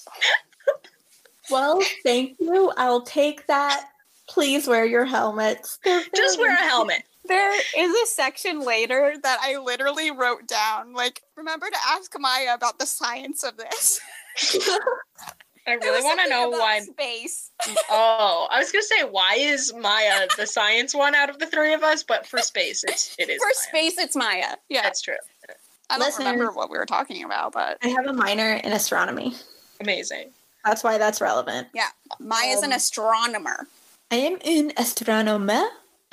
[1.51, 2.73] Well, thank you.
[2.77, 3.89] I'll take that.
[4.29, 5.81] Please wear your helmets.
[6.15, 7.03] Just wear a helmet.
[7.25, 10.93] There is a section later that I literally wrote down.
[10.93, 14.01] Like, remember to ask Maya about the science of this.
[15.66, 16.81] I really want to know why.
[16.81, 17.50] space.
[17.90, 21.72] Oh, I was gonna say why is Maya the science one out of the three
[21.72, 23.55] of us, but for space, it's it is For Maya.
[23.55, 24.57] space, it's Maya.
[24.68, 25.14] Yeah, That's true.
[25.90, 28.72] I don't Listeners- remember what we were talking about, but I have a minor in
[28.72, 29.35] astronomy.
[29.81, 30.31] Amazing.
[30.64, 31.68] That's why that's relevant.
[31.74, 33.66] Yeah, Maya's an Um, astronomer.
[34.11, 35.61] I am an astronomy.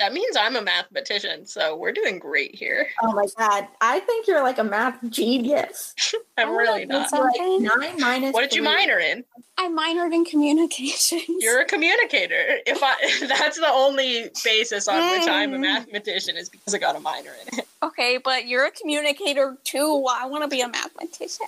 [0.02, 2.88] That means I'm a mathematician, so we're doing great here.
[3.04, 3.68] Oh my god.
[3.80, 5.94] I think you're like a math genius.
[6.36, 7.12] I'm Oh, really not.
[7.12, 8.74] Like nine minus What did you three.
[8.74, 9.22] minor in?
[9.58, 11.22] I minored in communications.
[11.38, 12.34] You're a communicator.
[12.66, 12.94] If I
[13.38, 17.30] that's the only basis on which I'm a mathematician is because I got a minor
[17.46, 17.68] in it.
[17.84, 20.04] okay, but you're a communicator too.
[20.10, 21.46] I want to be a mathematician.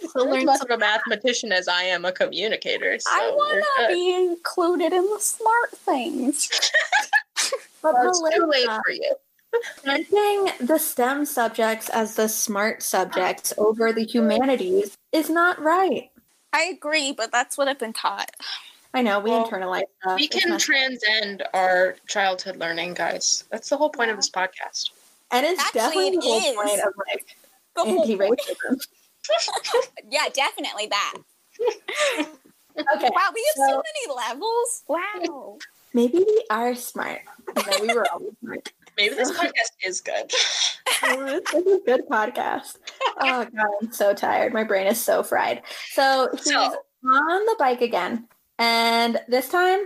[0.00, 2.98] So I'm as learn much of a mathematician as I am a communicator.
[2.98, 6.48] So I want to be included in the smart things.
[7.80, 9.14] But Well, it's too late Melissa, for you.
[9.84, 16.10] Presenting the STEM subjects as the smart subjects over the humanities is not right.
[16.52, 18.30] I agree, but that's what I've been taught.
[18.94, 20.16] I know we Well, internalize stuff.
[20.18, 20.74] We can messed up.
[20.74, 23.44] transcend our childhood learning, guys.
[23.52, 24.90] That's the whole point of this podcast.
[25.30, 26.56] and it's Actually, definitely it the whole is.
[26.56, 27.36] point of like
[27.76, 28.40] The whole point.
[28.40, 28.86] anti-racism.
[30.10, 31.14] Yeah, definitely that.
[31.70, 32.28] Okay,
[33.12, 34.84] Wow, we have so, So- many levels.
[34.88, 35.58] Wow.
[35.94, 37.20] maybe we are smart.
[37.56, 38.72] No, we were always smart.
[38.96, 40.30] Maybe this podcast is good.
[41.00, 42.76] This is a good podcast.
[43.20, 44.52] Oh god, I'm so tired.
[44.52, 45.62] My brain is so fried.
[45.92, 48.26] So she's So- on the bike again,
[48.58, 49.80] and this time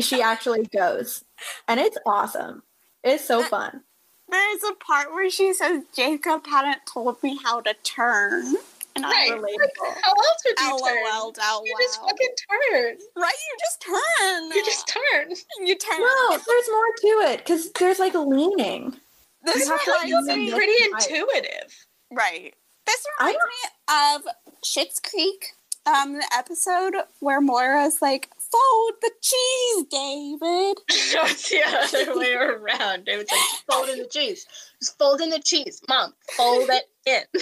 [0.00, 1.24] she actually goes,
[1.68, 2.64] and it's awesome.
[3.04, 3.82] It's so fun.
[4.28, 8.54] There's a part where she says Jacob hadn't told me how to turn.
[8.96, 9.30] And Right.
[9.32, 9.94] I Relatable.
[10.02, 11.04] How else would you turn?
[11.12, 11.80] LOL'd out You loud.
[11.82, 12.98] just fucking turn.
[13.16, 14.44] right, you just turn.
[14.50, 15.30] You just turn.
[15.66, 16.00] you turn.
[16.00, 18.96] No, there's more to it because there's like leaning.
[19.44, 20.54] This You have to reminds use me, it.
[20.54, 21.86] Pretty intuitive.
[22.10, 22.54] right.
[22.86, 24.22] This reminds me of
[24.64, 25.52] Schitt's Creek,
[25.86, 30.76] um, the episode where Moira's like, "Fold the cheese, David."
[31.14, 33.04] no, it's the other way around.
[33.04, 34.46] David's like, just fold in the cheese.
[34.80, 35.80] Just fold in the cheese.
[35.88, 37.22] Mom, fold it in.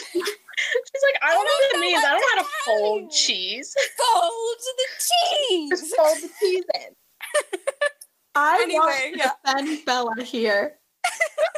[0.59, 2.05] She's like, I don't know what don't it know means.
[2.05, 3.75] I don't know how to to fold do." cheese.
[4.15, 4.89] Fold the
[5.49, 5.71] cheese.
[5.81, 7.59] Just fold the cheese in.
[8.35, 9.31] I Anyway, want to yeah.
[9.45, 10.79] defend Bella here.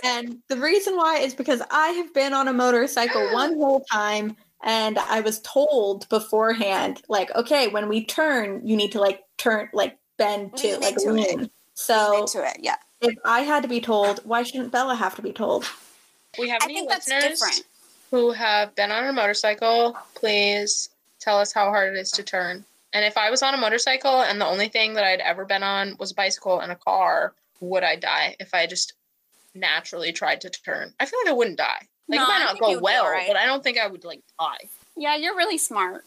[0.04, 4.36] and the reason why is because I have been on a motorcycle one whole time
[4.62, 9.68] and I was told beforehand, like, okay, when we turn, you need to like turn,
[9.72, 11.12] like bend to Lean like into it.
[11.38, 11.50] lean.
[11.74, 12.58] So into it.
[12.60, 15.64] Yeah, if I had to be told, why shouldn't Bella have to be told?
[16.38, 17.62] We have I any listeners
[18.10, 22.64] who have been on a motorcycle, please tell us how hard it is to turn.
[22.92, 25.62] And if I was on a motorcycle and the only thing that I'd ever been
[25.62, 28.94] on was a bicycle and a car, would I die if I just
[29.54, 30.92] naturally tried to turn?
[30.98, 31.86] I feel like I wouldn't die.
[32.08, 33.28] Like No, it might not go well, alright.
[33.28, 34.68] but I don't think I would like die.
[34.96, 36.04] Yeah, you're really smart.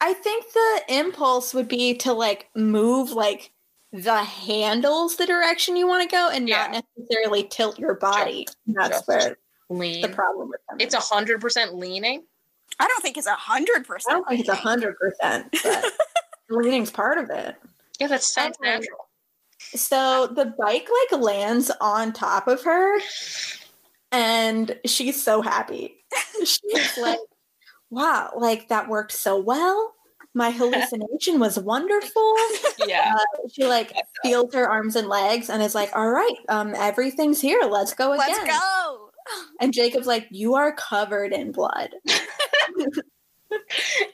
[0.00, 3.52] I think the impulse would be to like move like
[3.92, 8.46] the handles the direction you want to go and not necessarily tilt your body.
[8.66, 10.02] That's Just where Lean.
[10.02, 10.78] the problem with them.
[10.80, 12.24] It's a hundred percent leaning.
[12.78, 14.12] I don't think it's a hundred percent.
[14.12, 15.84] I don't think it's a hundred percent, but
[16.50, 17.56] leaning's part of it.
[17.98, 18.70] Yeah, that sounds Okay.
[18.70, 19.08] natural.
[19.58, 22.98] So the bike like lands on top of her,
[24.12, 26.04] and she's so happy.
[26.44, 27.18] She's like,
[27.90, 29.94] "Wow, like that worked so well.
[30.34, 32.34] My hallucination was wonderful."
[32.86, 33.14] Yeah.
[33.16, 37.40] Uh, she like feels her arms and legs and is like, "All right, um, everything's
[37.40, 37.62] here.
[37.68, 39.10] Let's go again." Let's go.
[39.60, 41.90] And Jacob's like, "You are covered in blood."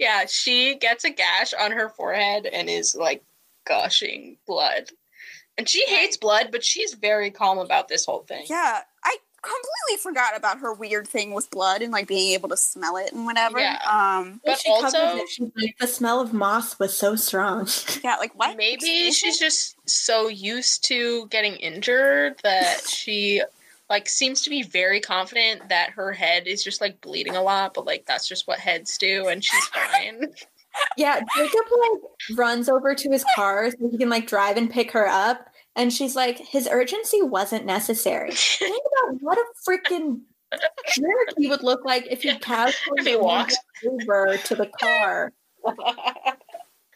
[0.00, 3.22] yeah, she gets a gash on her forehead and is like
[3.66, 4.88] gushing blood.
[5.58, 8.46] And she hates blood, but she's very calm about this whole thing.
[8.48, 12.56] Yeah, I completely forgot about her weird thing with blood and like being able to
[12.56, 13.58] smell it and whatever.
[13.58, 13.78] Yeah.
[13.90, 15.52] Um, But she also- it.
[15.56, 17.68] Like, the smell of moss was so strong.
[18.04, 18.56] yeah, like what?
[18.56, 18.74] Maybe
[19.08, 19.46] Excuse she's me?
[19.46, 23.42] just so used to getting injured that she
[23.90, 27.74] like seems to be very confident that her head is just like bleeding a lot,
[27.74, 30.26] but like that's just what heads do and she's fine.
[30.96, 34.90] Yeah, Jacob like runs over to his car so he can like drive and pick
[34.92, 35.51] her up.
[35.74, 38.30] And she's like, his urgency wasn't necessary.
[38.34, 40.20] Think about what a freaking
[40.94, 43.56] jerk he would look like if he casually If he walked.
[43.86, 45.32] over to the car.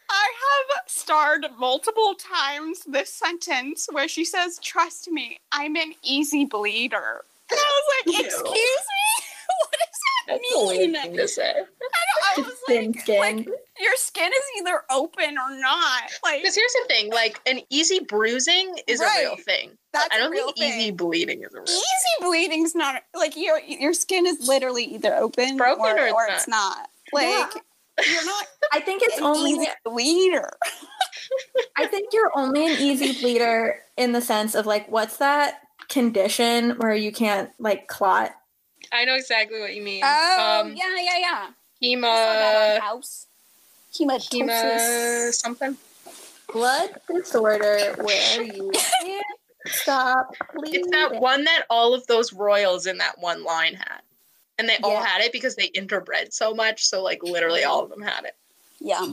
[0.09, 6.45] I have starred multiple times this sentence where she says, "Trust me, I'm an easy
[6.45, 9.25] bleeder." And I was like, "Excuse me,
[9.69, 9.79] what
[10.27, 11.53] does that That's a weird thing to say.
[12.37, 13.19] I was Thin like, skin.
[13.19, 13.45] like,
[13.79, 16.03] your skin is either open or not.
[16.23, 19.71] Like Because here's the thing, like an easy bruising is a real thing.
[19.93, 20.79] that's I a don't real think thing.
[20.81, 21.75] easy bleeding is a real thing.
[21.75, 26.11] Easy bleeding's not like your your skin is literally either open broken or, or it's
[26.13, 26.35] or not.
[26.37, 26.89] it's not.
[27.13, 27.53] Like
[28.07, 30.51] you're not I think it's an only easy bleeder.
[31.77, 36.71] I think you're only an easy bleeder in the sense of like what's that condition
[36.77, 38.31] where you can't like clot?
[38.91, 40.01] I know exactly what you mean.
[40.03, 41.47] Oh um, yeah, yeah, yeah.
[41.81, 43.27] Hema, House.
[43.93, 45.33] hema Hematosis.
[45.33, 45.77] something.
[46.51, 48.71] Blood disorder where you
[49.01, 49.25] can't
[49.65, 50.81] stop bleeding.
[50.81, 54.01] It's that one that all of those royals in that one line had.
[54.59, 56.83] And they all had it because they interbred so much.
[56.83, 58.35] So, like, literally all of them had it.
[58.79, 59.05] Yeah,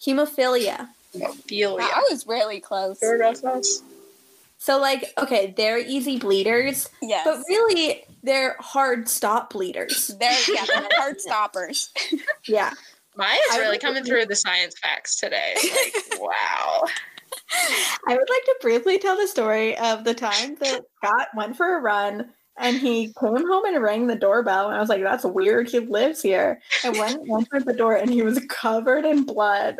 [0.00, 0.88] Hemophilia.
[1.14, 1.80] Hemophilia.
[1.80, 2.98] I was really close.
[4.66, 10.10] So like, okay, they're easy bleeders, Yes, but really they're hard stop bleeders.
[10.20, 11.92] they're yeah, they're heart stoppers.
[12.48, 12.72] Yeah.
[13.16, 15.54] Maya's I really would- coming through the science facts today.
[15.54, 16.82] Like, wow.
[18.08, 21.76] I would like to briefly tell the story of the time that Scott went for
[21.76, 24.66] a run and he came home and rang the doorbell.
[24.66, 25.68] And I was like, that's weird.
[25.70, 26.60] He lives here.
[26.84, 29.78] And went and answered the door and he was covered in blood.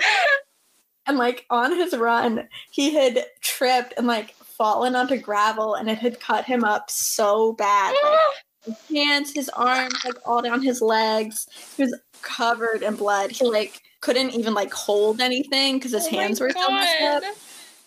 [1.06, 5.98] And like on his run, he had tripped and like fallen onto gravel and it
[5.98, 7.90] had cut him up so bad.
[7.90, 8.32] Like, ah!
[8.66, 11.46] his hands, his arms, like all down his legs.
[11.76, 13.30] He was covered in blood.
[13.30, 17.22] He like couldn't even like hold anything because his Oh hands were so messed up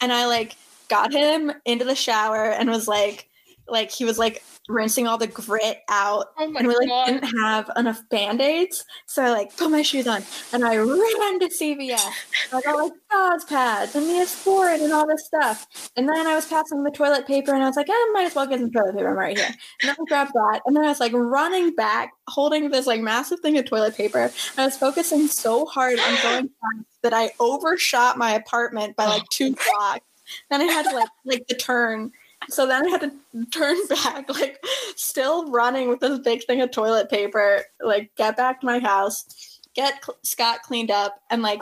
[0.01, 0.55] and I like
[0.87, 3.28] got him into the shower and was like,
[3.71, 7.05] like he was like rinsing all the grit out, Oh and we like god.
[7.07, 11.39] didn't have enough band aids, so I like put my shoes on and I ran
[11.39, 12.05] to CVS.
[12.53, 16.45] I got like gauze pads and Neosporin and all this stuff, and then I was
[16.45, 18.95] passing the toilet paper and I was like, I might as well get some toilet
[18.95, 19.09] paper.
[19.09, 22.11] I'm right here, and then I grabbed that, and then I was like running back,
[22.27, 24.31] holding this like massive thing of toilet paper.
[24.57, 29.23] I was focusing so hard on going fast that I overshot my apartment by like
[29.31, 30.05] two blocks.
[30.51, 32.11] Then I had to like like the turn.
[32.47, 34.63] So then I had to turn back, like
[34.95, 39.59] still running with this big thing of toilet paper, like get back to my house,
[39.73, 41.61] get cl- Scott cleaned up, and like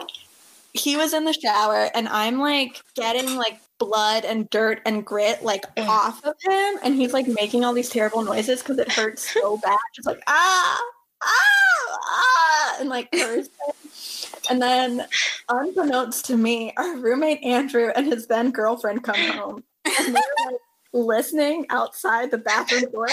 [0.72, 5.42] he was in the shower, and I'm like getting like blood and dirt and grit
[5.42, 9.30] like off of him, and he's like making all these terrible noises because it hurts
[9.30, 10.80] so bad, just like ah
[11.22, 13.50] ah ah, and like hurts.
[14.50, 15.06] And then,
[15.50, 19.64] unbeknownst to me, our roommate Andrew and his then girlfriend come home.
[19.84, 20.56] And they're like
[21.06, 23.08] listening outside the bathroom door.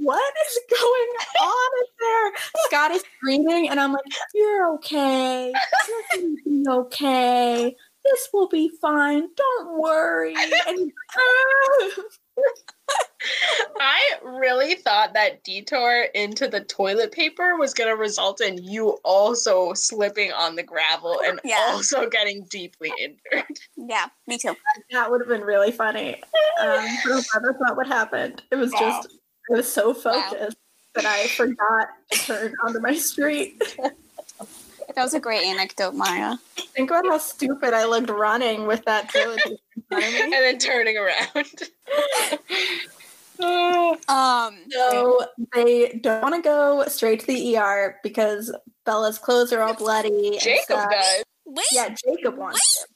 [0.00, 1.08] What is going
[1.42, 2.32] on in there?
[2.66, 5.52] Scott is screaming, and I'm like, You're okay.
[6.44, 7.74] You're be okay.
[8.04, 9.28] This will be fine.
[9.36, 10.34] Don't worry.
[10.66, 12.02] And ah.
[13.80, 18.98] I really thought that detour into the toilet paper was going to result in you
[19.04, 21.58] also slipping on the gravel and Yeah.
[21.70, 23.58] also getting deeply injured.
[23.76, 24.56] Yeah, me too.
[24.90, 26.14] that would have been really funny.
[26.60, 28.42] Um, but that's not what happened.
[28.50, 28.78] It was Wow.
[28.80, 29.08] just,
[29.50, 30.56] I was so focused
[30.94, 33.76] that I forgot to turn onto my street.
[34.94, 36.38] That was a great anecdote, Maya.
[36.74, 40.00] Think about how stupid I looked running with that toilet paper in front of and
[40.30, 40.30] me.
[40.30, 41.46] then turning around.
[43.40, 45.20] Oh, Um, So
[45.54, 50.32] they don't want to go straight to the ER because Bella's clothes are all bloody.
[50.32, 50.90] and Jacob stuff.
[50.90, 51.24] does.
[51.46, 52.60] wait, Yeah, Jacob wants.
[52.84, 52.90] it.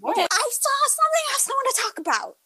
[0.00, 0.16] What?
[0.18, 2.36] I saw something else I want to talk about.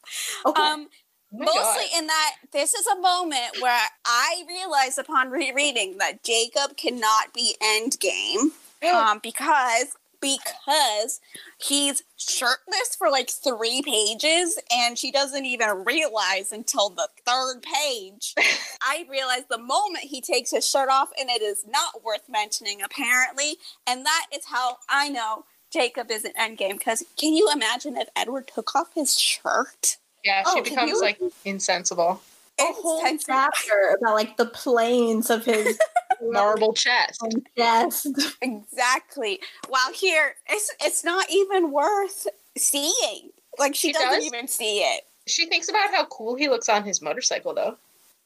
[0.46, 0.62] Okay.
[0.62, 0.88] Um,
[1.34, 1.98] Oh mostly God.
[1.98, 7.56] in that this is a moment where I realized upon rereading that Jacob cannot be
[7.60, 8.52] Endgame
[8.94, 9.96] um, because
[10.34, 11.20] because
[11.58, 18.34] he's shirtless for like three pages and she doesn't even realize until the third page.
[18.82, 22.82] I realized the moment he takes his shirt off and it is not worth mentioning
[22.82, 26.78] apparently, and that is how I know Jacob isn't Endgame.
[26.78, 29.96] Because can you imagine if Edward took off his shirt?
[30.24, 32.20] yeah, Oh, she can becomes you- like insensible.
[32.58, 35.78] a whole chapter about like the planes of his
[36.22, 37.22] Marble chest.
[37.56, 38.08] chest.
[38.42, 39.40] Exactly.
[39.68, 42.26] While here, it's it's not even worth
[42.56, 43.30] seeing.
[43.58, 44.26] Like she She doesn't does?
[44.26, 45.02] even see it.
[45.26, 47.76] She thinks about how cool he looks on his motorcycle, though.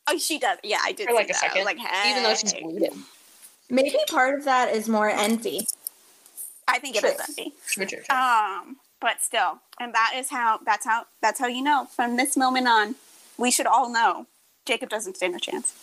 [0.07, 0.59] Oh, she does.
[0.65, 1.09] Yeah, I did.
[1.09, 1.41] For like see a that.
[1.53, 2.11] Second, like, hey.
[2.11, 3.05] even though she's bleeding.
[3.71, 5.67] Maybe part of that is more envy.
[6.67, 7.11] I think it True.
[7.11, 7.53] is envy.
[7.67, 8.17] True, true, true.
[8.17, 10.59] Um, but still, and that is how.
[10.67, 11.05] That's how.
[11.23, 11.87] That's how you know.
[11.95, 12.97] From this moment on,
[13.39, 14.27] we should all know
[14.67, 15.75] Jacob doesn't stand a chance.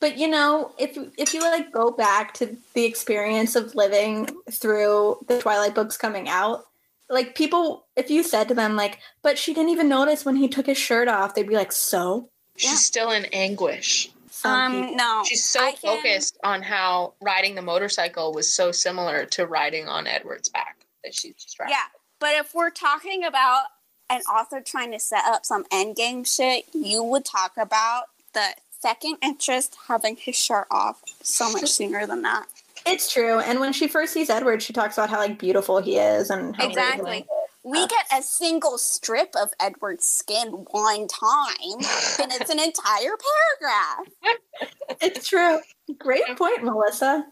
[0.00, 5.18] But you know, if if you like go back to the experience of living through
[5.28, 6.64] the Twilight books coming out,
[7.10, 10.48] like people, if you said to them like, "But she didn't even notice when he
[10.48, 12.76] took his shirt off," they'd be like, "So." She's yeah.
[12.76, 14.10] still in anguish.
[14.30, 18.72] Some um, no, She's so I can- focused on how riding the motorcycle was so
[18.72, 21.72] similar to riding on Edward's back that she's distracted.
[21.72, 21.86] Yeah,
[22.18, 23.64] but if we're talking about
[24.08, 29.16] an author trying to set up some endgame shit, you would talk about the second
[29.22, 32.46] interest having his shirt off so much sooner than that.
[32.86, 33.40] It's true.
[33.40, 36.56] And when she first sees Edward, she talks about how like beautiful he is and
[36.56, 37.26] how Exactly.
[37.62, 41.78] We get a single strip of Edward's skin one time,
[42.18, 44.06] and it's an entire paragraph.
[45.02, 45.60] It's true.
[45.98, 47.24] Great point, Melissa.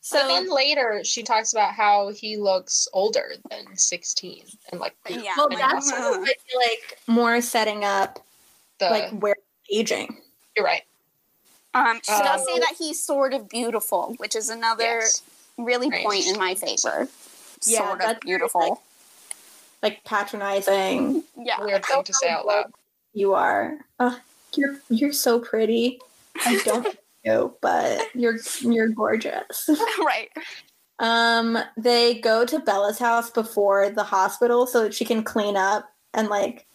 [0.00, 4.94] So So then later she talks about how he looks older than 16 and like
[5.08, 8.24] Yeah, well, that's uh, I like more setting up
[8.78, 9.36] the like where
[9.72, 10.16] aging.
[10.56, 10.82] You're right.
[11.74, 15.22] Um, she does Um, say that he's sort of beautiful, which is another Yes.
[15.58, 16.04] really Right.
[16.04, 17.08] point in my favor.
[17.64, 18.82] Yeah, sort of that's- beautiful.
[19.82, 21.24] Like patronizing.
[21.36, 21.60] Yeah.
[21.60, 22.72] Weird thing to say out loud.
[23.12, 23.78] You are.
[23.98, 24.16] Uh,
[24.54, 26.00] you're you're so pretty.
[26.44, 29.68] I don't know, but you're you're gorgeous.
[29.98, 30.30] right.
[31.00, 35.88] Um, they go to Bella's house before the hospital so that she can clean up
[36.14, 36.66] and like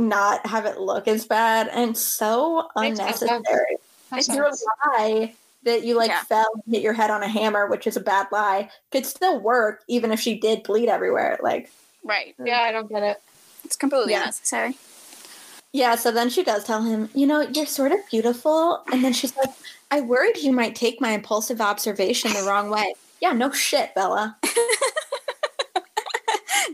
[0.00, 1.68] not have it look as bad.
[1.68, 3.22] And so Makes no sense.
[3.22, 3.76] unnecessary.
[4.12, 4.50] Makes Your
[4.88, 6.22] lie that you like Yeah.
[6.24, 9.38] fell and hit your head on a hammer, which is a bad lie, could still
[9.38, 11.38] work even if she did bleed everywhere.
[11.42, 11.70] Like,
[12.02, 12.34] Right.
[12.40, 13.20] Uh, yeah, I don't get it.
[13.64, 14.20] It's completely Yeah.
[14.22, 14.76] unnecessary.
[15.72, 15.94] yeah.
[15.96, 18.82] So then she does tell him, you know, you're sort of beautiful.
[18.90, 19.50] And then she's like,
[19.90, 22.94] I worried you might take my impulsive observation the wrong way.
[23.20, 24.36] Yeah, no shit, Bella.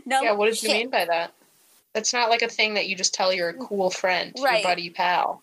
[0.05, 0.21] No.
[0.21, 1.33] Yeah, what did you mean by that?
[1.97, 4.61] That's not like a thing that you just tell your cool friend, Right.
[4.61, 5.41] your buddy pal.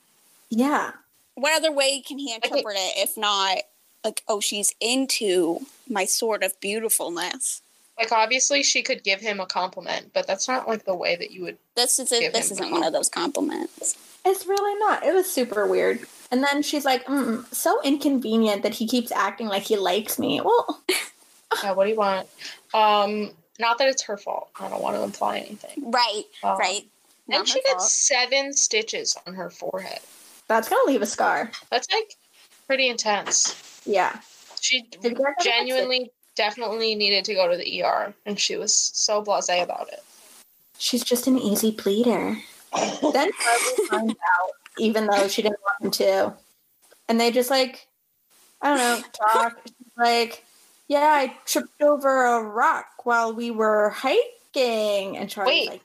[0.51, 0.93] Yeah.
[1.35, 3.59] What other way can he think- interpret it if not
[4.05, 7.61] like, oh, she's into my sort of beautifulness?
[7.98, 11.33] Like obviously she could give him a compliment, but that's not like the way that
[11.33, 13.96] you would This is Give this him isn't the one of those compliments.
[14.25, 15.05] It's really not.
[15.05, 16.07] It was super weird.
[16.31, 20.40] And then she's like, mm, so inconvenient that he keeps acting like he likes me.
[20.40, 20.83] Well,
[21.65, 22.29] Yeah, what do you want?
[22.73, 24.50] Um not that it's her fault.
[24.59, 25.90] I don't want to imply anything.
[25.90, 26.25] Right.
[26.42, 26.83] Um, right.
[27.31, 30.00] And she her gets seven stitches on her forehead.
[30.48, 31.50] that's going to leave a scar.
[31.71, 32.17] That's like
[32.67, 33.81] pretty intense.
[33.87, 34.19] Yeah.
[34.61, 35.50] She Did you guys ever fix it?
[35.50, 40.02] genuinely, definitely needed to go to the ER, and she was so blasé about it.
[40.79, 42.37] She's just an easy pleader.
[42.75, 46.35] then Charlie finds out, even though she didn't want him to.
[47.09, 47.87] And they just like,
[48.61, 49.61] I don't know, talk.
[49.67, 50.44] She's like,
[50.89, 55.17] Yeah, I tripped over a rock while we were hiking.
[55.17, 55.69] And Charlie's Wait.
[55.69, 55.83] like,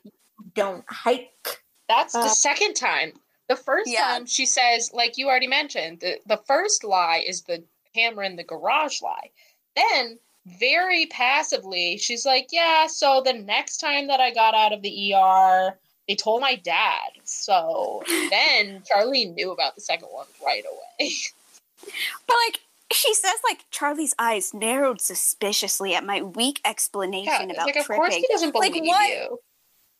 [0.55, 1.63] don't hike.
[1.87, 3.13] That's the Uh, second time.
[3.47, 4.01] The first Yeah.
[4.01, 7.63] time she says, like you already mentioned, the, the first lie is the
[7.95, 9.31] hammer in the garage lie.
[9.75, 14.81] Then, very passively, she's like, Yeah, so the next time that I got out of
[14.81, 17.11] the ER, they told my dad.
[17.23, 21.11] So then Charlie knew about the second one right away.
[22.27, 22.59] But like
[22.91, 27.87] she says, like Charlie's eyes narrowed suspiciously at my weak explanation Yeah, about like, of
[27.87, 28.25] course tripping.
[28.27, 29.09] he doesn't Like, believe what?
[29.09, 29.39] you.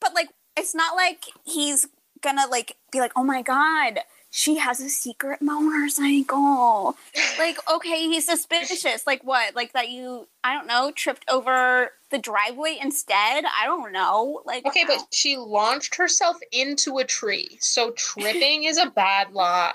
[0.01, 1.85] But like, it's not like he's
[2.21, 3.99] gonna like be like, oh my god,
[4.31, 6.95] she has a secret motorcycle.
[7.37, 9.05] like, okay, he's suspicious.
[9.07, 9.55] Like what?
[9.55, 13.43] Like that you, I don't know, tripped over the driveway instead.
[13.45, 14.41] I don't know.
[14.45, 17.57] Like, Okay, but she launched herself into a tree.
[17.61, 19.73] So tripping is a bad lie.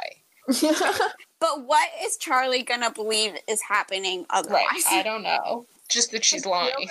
[1.45, 4.63] but what is Charlie gonna believe is happening otherwise?
[4.87, 5.01] Right.
[5.01, 5.67] I don't know.
[5.91, 6.89] Just that she's lying.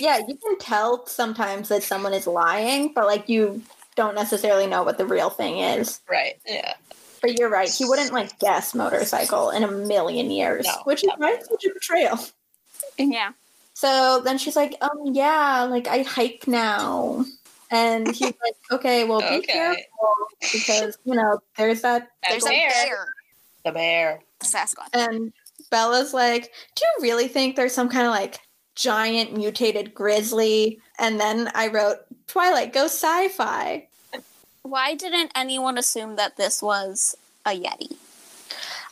[0.00, 3.62] yeah, you can tell sometimes that someone is lying, but like you
[3.94, 6.00] don't necessarily know what the real thing is.
[6.10, 6.34] Right.
[6.44, 6.74] Yeah.
[7.22, 7.70] But you're right.
[7.70, 11.20] He wouldn't like guess motorcycle in a million years, No, which is never.
[11.20, 12.18] why it's such a betrayal.
[12.98, 13.30] yeah.
[13.74, 17.24] So then she's like, um, yeah, like I hike now.
[17.70, 19.52] And he's like, okay, well, be Okay.
[19.52, 20.14] careful
[20.52, 22.08] because, you know, there's that.
[22.28, 22.70] There's the a bear.
[22.70, 23.13] bear.
[23.64, 24.20] The bear.
[24.40, 24.88] The Sasquatch.
[24.92, 25.32] And
[25.70, 28.40] Bella's like, do you really think there's some kind of like
[28.74, 30.80] giant mutated grizzly?
[30.98, 33.88] And then I wrote, Twilight, go sci fi.
[34.62, 37.96] Why didn't anyone assume that this was a Yeti?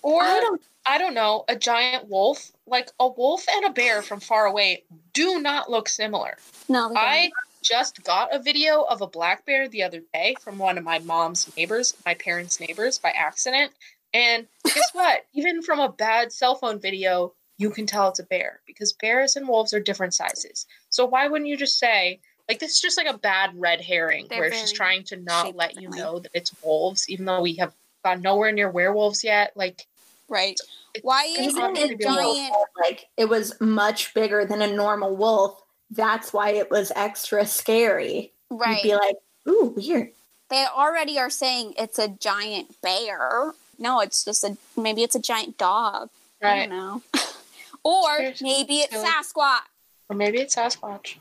[0.03, 2.51] Or I I don't I don't, know, a giant wolf.
[2.67, 6.39] Like a wolf and a bear from far away do not look similar.
[6.69, 7.31] No, I
[7.63, 10.99] just got a video of a black bear the other day from one of my
[11.01, 13.73] mom's neighbors, my parents' neighbors, by accident.
[14.15, 15.25] And guess what?
[15.35, 19.37] Even from a bad cell phone video, you can tell it's a bear because bears
[19.37, 20.67] and wolves are different sizes.
[20.91, 24.27] So why wouldn't you just say, like, this is just like a bad red herring
[24.29, 27.55] They're where she's trying to not let you know that it's wolves, even though we
[27.57, 27.73] have
[28.05, 29.53] gone nowhere near werewolves yet.
[29.55, 29.87] Like,
[30.29, 30.59] right.
[30.95, 32.37] It's- Why it's is Isn't it obviously a it being wolf.
[32.37, 32.55] giant?
[32.81, 35.63] like it was much bigger than a normal wolf?
[35.91, 38.33] That's why it was extra scary.
[38.51, 38.83] You'd Right.
[38.83, 39.17] be like,
[39.49, 40.11] ooh, weird.
[40.51, 43.53] They already are saying it's a giant bear.
[43.83, 46.09] No, it's just a maybe it's a giant dog.
[46.41, 46.71] I right.
[46.71, 47.03] don't know.
[47.85, 49.07] or Seriously, maybe it's silly.
[49.07, 49.61] Sasquatch.
[50.09, 51.17] Or maybe it's Sasquatch.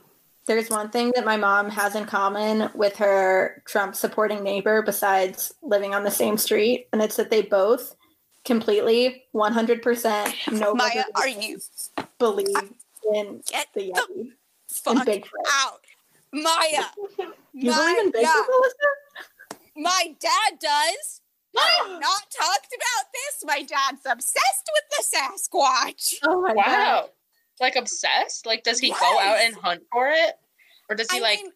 [0.45, 5.53] There's one thing that my mom has in common with her Trump supporting neighbor besides
[5.63, 7.95] living on the same street, and it's that they both
[8.43, 11.59] completely 100% no Maya, are you
[12.17, 12.47] believe
[13.13, 14.31] in get the the Yeti
[14.87, 15.25] and Bigfoot.
[15.53, 15.81] out?
[16.31, 16.85] Maya.
[17.53, 18.43] You believe in Bigfoot, Maya.
[18.49, 19.55] Melissa?
[19.75, 21.20] My dad does.
[21.57, 23.43] I've not talked about this.
[23.45, 26.15] My dad's obsessed with the Sasquatch.
[26.25, 26.55] Oh my god.
[26.55, 27.09] Wow.
[27.59, 28.45] Like obsessed?
[28.45, 30.33] Like does he go out and hunt for it?
[30.89, 31.51] Or does he I like mean,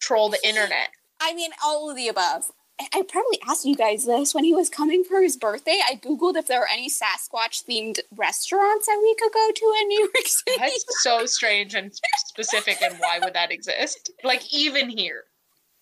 [0.00, 0.88] troll the he- internet?
[1.20, 2.50] I mean, all of the above.
[2.80, 5.78] I- I probably asked you guys this when he was coming for his birthday.
[5.88, 9.88] I googled if there were any Sasquatch themed restaurants that we could go to in
[9.88, 10.56] New York City.
[10.58, 11.92] That's so strange and
[12.26, 14.10] specific and why would that exist?
[14.24, 15.24] Like even here.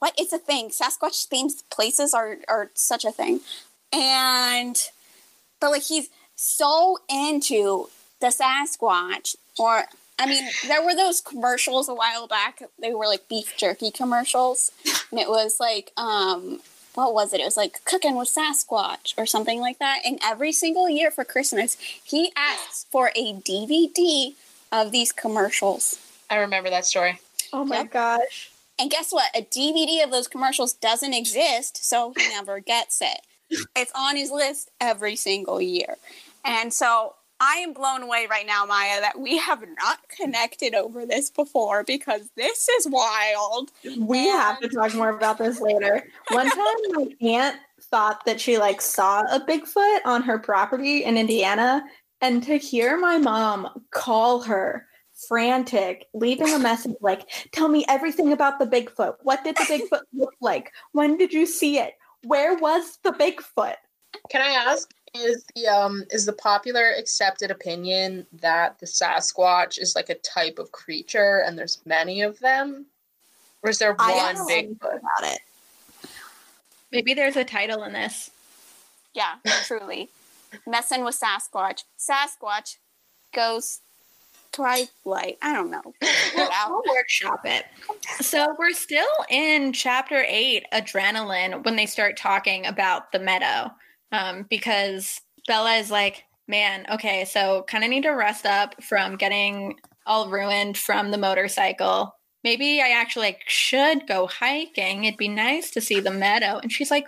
[0.00, 0.14] What?
[0.18, 0.70] It's a thing.
[0.70, 3.40] Sasquatch themed places are are such a thing,
[3.92, 4.76] and
[5.60, 7.88] but like he's so into
[8.20, 9.84] the Sasquatch, or
[10.18, 12.62] I mean, there were those commercials a while back.
[12.80, 14.72] They were like beef jerky commercials,
[15.10, 16.60] and it was like um.
[16.94, 17.40] What was it?
[17.40, 20.00] It was like cooking with Sasquatch or something like that.
[20.04, 24.34] And every single year for Christmas, he asks for a DVD
[24.72, 26.00] of these commercials.
[26.28, 27.20] I remember that story.
[27.52, 27.92] Oh my Yep.
[27.92, 28.49] gosh.
[28.80, 29.30] And guess what?
[29.36, 33.20] A DVD of those commercials doesn't exist, so he never gets it.
[33.76, 35.96] It's on his list every single year.
[36.44, 41.04] And so I am blown away right now, Maya, that we have not connected over
[41.04, 43.70] this before because this is wild.
[43.98, 46.04] We have to talk more about this later.
[46.30, 47.56] One time my aunt
[47.90, 51.82] thought that she like saw a Bigfoot on her property in Indiana
[52.20, 54.86] and to hear my mom call her
[55.28, 59.16] frantic, leaving a message like, "Tell me everything about the Bigfoot.
[59.22, 60.72] What did the Bigfoot look like?
[60.92, 61.94] When did you see it?
[62.24, 63.76] Where was the Bigfoot?"
[64.28, 69.94] Can I ask is the um is the popular accepted opinion that the Sasquatch is
[69.96, 72.86] like a type of creature and there's many of them?
[73.62, 75.40] Or is there I one don't big know about it.
[76.92, 78.30] Maybe there's a title in this.
[79.14, 80.08] Yeah, truly.
[80.66, 81.84] Messing with Sasquatch.
[81.98, 82.76] Sasquatch
[83.32, 83.80] goes
[84.52, 85.38] Twilight.
[85.42, 85.82] I don't know.
[86.52, 86.70] Out.
[86.70, 87.64] We'll workshop it.
[88.20, 93.70] So we're still in chapter eight, adrenaline, when they start talking about the meadow,
[94.12, 99.14] um, because Bella is like, Man, okay, so kind of need to rest up from
[99.14, 102.16] getting all ruined from the motorcycle.
[102.42, 105.04] Maybe I actually like, should go hiking.
[105.04, 106.58] It'd be nice to see the meadow.
[106.58, 107.06] And she's like,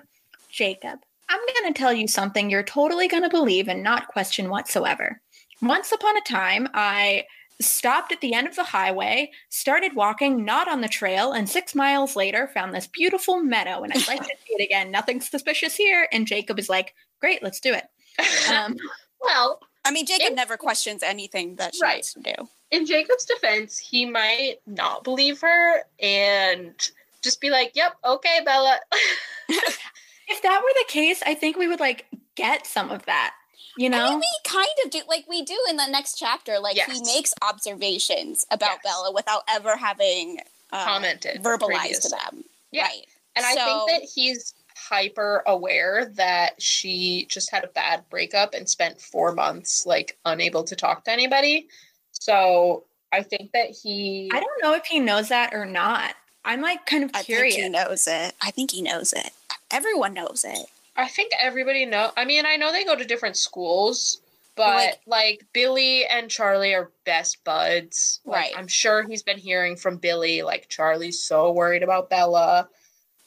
[0.49, 4.49] Jacob, I'm going to tell you something you're totally going to believe and not question
[4.49, 5.21] whatsoever.
[5.63, 7.25] Once upon a time, I
[7.61, 11.75] stopped at the end of the highway, started walking not on the trail, and six
[11.75, 13.83] miles later found this beautiful meadow.
[13.85, 14.91] And I'd like to see it again.
[14.91, 16.09] Nothing suspicious here.
[16.13, 17.85] And Jacob is like, great, let's do it.
[18.53, 18.77] Um,
[19.21, 21.95] well, I mean, Jacob It- never questions anything that she Right.
[21.97, 22.49] wants to do.
[22.73, 26.75] in Jacob's defense, he might not believe her and
[27.23, 28.81] just be like, "Yep, okay, Bella."
[29.49, 33.35] if that were the case, I think we would like get some of that.
[33.79, 34.11] You I know?
[34.11, 36.59] mean, we kind of do, like we do in the next chapter.
[36.59, 38.81] Like he makes observations about Yes.
[38.85, 40.39] Bella without ever having
[40.73, 42.19] uh, Commented verbalized previously.
[42.19, 42.45] them.
[42.71, 42.83] Yeah.
[42.85, 43.07] Right.
[43.37, 48.69] And I think that he's hyper aware that she just had a bad breakup and
[48.69, 51.69] spent four months like unable to talk to anybody.
[52.13, 56.15] So I think that he I don't know if he knows that or not.
[56.45, 57.55] I'm like kind of I curious.
[57.55, 58.35] think he knows it.
[58.43, 59.31] I think he knows it.
[59.71, 60.67] Everyone knows it.
[60.97, 64.21] I think everybody know I mean, I know they go to different schools,
[64.55, 68.21] but Like- like, Billy and Charlie are best buds.
[68.25, 68.59] Like, Right.
[68.59, 72.69] I'm sure he's been hearing from Billy like Charlie's so worried about Bella.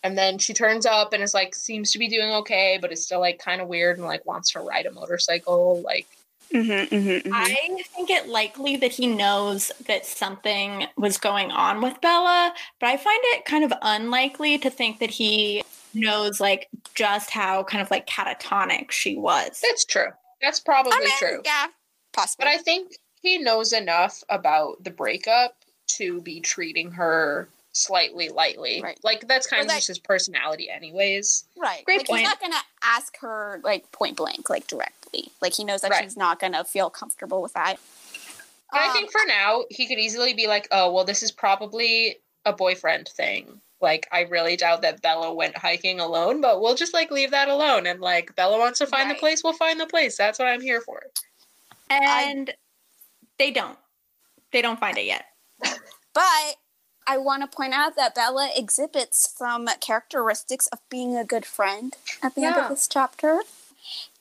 [0.04, 3.04] And then she turns up and is like seems to be doing okay, but is
[3.04, 5.82] still like kind of weird and like wants to ride a motorcycle.
[5.82, 6.06] Like
[6.54, 12.00] Mm-hmm, mm-hmm, I think it likely that he knows that something was going on with
[12.02, 15.64] Bella, but I find it kind of unlikely to think that he
[15.96, 19.60] knows like just how kind of like catatonic she was.
[19.62, 20.10] that's true.
[20.42, 21.42] That's probably I mean, true.
[21.46, 21.68] yeah,
[22.14, 22.44] possible.
[22.46, 25.56] But I think he knows enough about the breakup
[25.88, 28.82] to be treating her slightly lightly.
[28.82, 29.00] Right.
[29.04, 31.46] Like that's kind Or of that- just his personality anyways.
[31.58, 31.84] right.
[31.86, 32.20] Great like, point.
[32.22, 35.32] He's not gonna ask her like point blank, like directly.
[35.42, 36.04] Like he knows that Right.
[36.04, 37.76] she's not gonna feel comfortable with that.
[38.72, 41.32] But I Um, think for now, he could easily be like, oh, well, this is
[41.32, 43.62] probably a boyfriend thing.
[43.82, 47.50] Like, I really doubt that Bella went hiking alone, but we'll just like leave that
[47.50, 47.86] alone.
[47.88, 49.16] And like, Bella wants to find Right.
[49.16, 50.18] the place, we'll find the place.
[50.18, 51.04] That's what I'm here for.
[51.90, 52.54] and
[53.38, 53.78] they don't.
[54.52, 55.26] They don't find it yet.
[56.14, 56.56] But
[57.06, 61.96] I want to point out that Bella exhibits some characteristics of being a good friend
[62.24, 63.42] at the end of this chapter.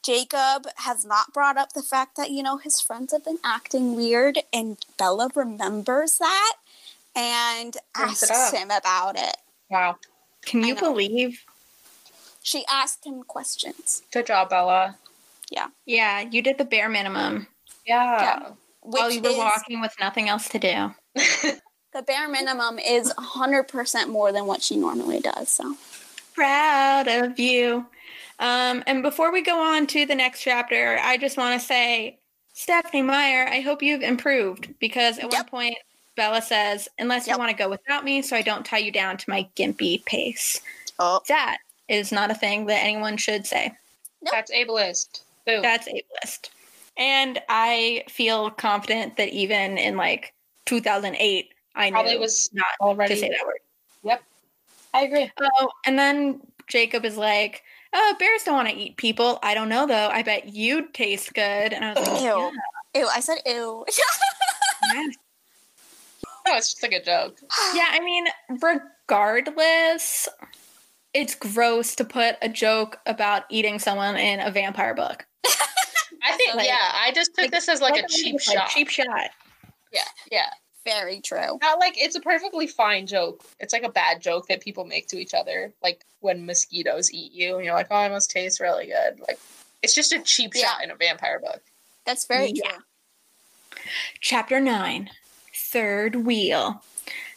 [0.02, 3.94] Jacob has not brought up the fact that, you know, his friends have been acting
[3.96, 6.54] weird, and Bella remembers that
[7.16, 9.36] and Brings asks him about it.
[9.74, 9.96] Wow.
[10.46, 11.44] Can you believe?
[12.42, 14.02] She asked him questions.
[14.12, 14.96] Good job, Bella.
[15.50, 17.48] Yeah, Yeah, you did the bare minimum
[17.84, 18.50] Yeah.
[18.82, 20.94] Which while you were is, walking with nothing else to do.
[21.92, 25.48] the bare minimum is 100% more than what she normally does.
[25.48, 25.74] So,
[26.34, 27.86] Proud of you.
[28.38, 32.20] Um, and before we go on to the next chapter, I just want to say,
[32.52, 35.76] Stephenie Meyer, I hope you've improved because at one point
[36.16, 37.34] Bella says, "Unless Yep.
[37.34, 40.04] you want to go without me, so I don't tie you down to my gimpy
[40.04, 40.60] pace."
[40.98, 41.58] oh, That
[41.88, 43.72] is not a thing that anyone should say.
[44.30, 45.20] That's ableist.
[45.44, 45.60] Boom.
[45.62, 46.50] That's ableist.
[46.96, 50.32] And I feel confident that even in like
[50.66, 53.14] 2008, I knew Probably was not already.
[53.14, 53.58] to say that word.
[54.04, 54.22] Yep,
[54.94, 55.30] I agree.
[55.40, 59.68] Oh, and then Jacob is like, "Oh, bears don't want to eat people." I don't
[59.68, 60.08] know though.
[60.08, 61.72] I bet you'd taste good.
[61.72, 62.52] And I was like, ew.
[62.94, 63.84] Ew, I said ew.
[63.98, 65.06] "Yeah, yeah."
[66.46, 67.38] No, it's just like a joke.
[67.74, 68.26] Yeah, I mean,
[68.60, 70.28] regardless,
[71.12, 75.26] it's gross to put a joke about eating someone in a vampire book.
[76.22, 78.52] I think, Like- yeah, I just took like, this as like a cheap is it?
[78.54, 78.68] shot.
[78.70, 79.30] cheap shot.
[79.92, 80.50] Yeah, yeah.
[80.84, 81.58] Very true.
[81.62, 83.42] Not like it's a perfectly fine joke.
[83.58, 85.72] It's like a bad joke that people make to each other.
[85.82, 89.18] Like when mosquitoes eat you and you're like, oh, I must taste really good.
[89.26, 89.38] Like
[89.82, 90.66] it's just a cheap Yeah.
[90.72, 91.62] shot in a vampire book.
[92.04, 92.68] That's very Yeah.
[92.72, 93.80] true.
[94.20, 95.08] Chapter 9
[95.74, 96.80] Third Wheel.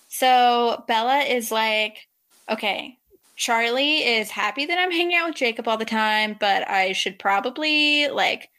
[0.09, 2.07] So Bella is like,
[2.47, 2.95] okay,
[3.35, 7.17] Charlie is happy that I'm hanging out with Jacob all the time, but I should
[7.17, 8.49] probably like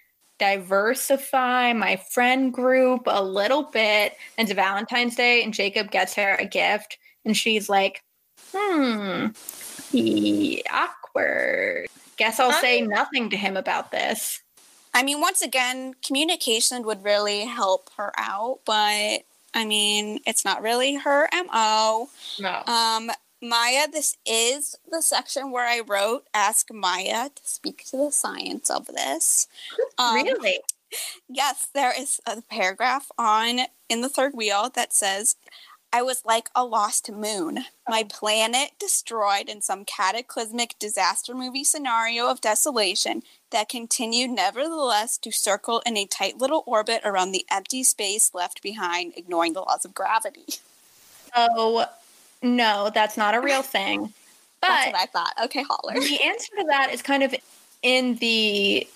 [0.40, 4.14] diversify my friend group a little bit.
[4.36, 8.02] And it's Valentine's Day, and Jacob gets her a gift, and she's like,
[8.52, 9.26] hmm,
[10.72, 11.86] awkward.
[12.16, 14.42] Guess I'll say nothing to him about this.
[14.92, 19.22] I mean, once again, communication would really help her out, but
[19.54, 22.08] I mean, it's not really her MO.
[22.38, 22.62] No.
[22.66, 28.10] Um, Maya, this is the section where I wrote Ask Maya to speak to the
[28.10, 29.46] science of this.
[29.98, 30.60] Um, really?
[31.28, 35.36] Yes, there is a paragraph on in the third wheel that says,
[35.92, 38.08] I was like a lost moon, my oh.
[38.08, 45.82] planet destroyed in some cataclysmic disaster movie scenario of desolation that continued nevertheless to circle
[45.86, 49.94] in a tight little orbit around the empty space left behind, ignoring the laws of
[49.94, 50.44] gravity.
[51.34, 51.86] Oh,
[52.42, 54.12] no, that's not a real thing.
[54.60, 55.34] That's But what I thought.
[55.44, 55.94] Okay, holler.
[55.94, 57.32] the answer to that is kind of
[57.82, 58.88] in the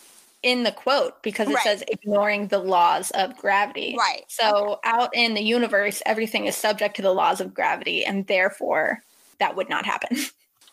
[0.43, 1.63] in the quote because it Right.
[1.65, 3.95] says ignoring the laws of gravity.
[3.99, 4.25] Right.
[4.29, 9.03] So out in the universe, everything is subject to the laws of gravity, and therefore
[9.39, 10.17] that would not happen.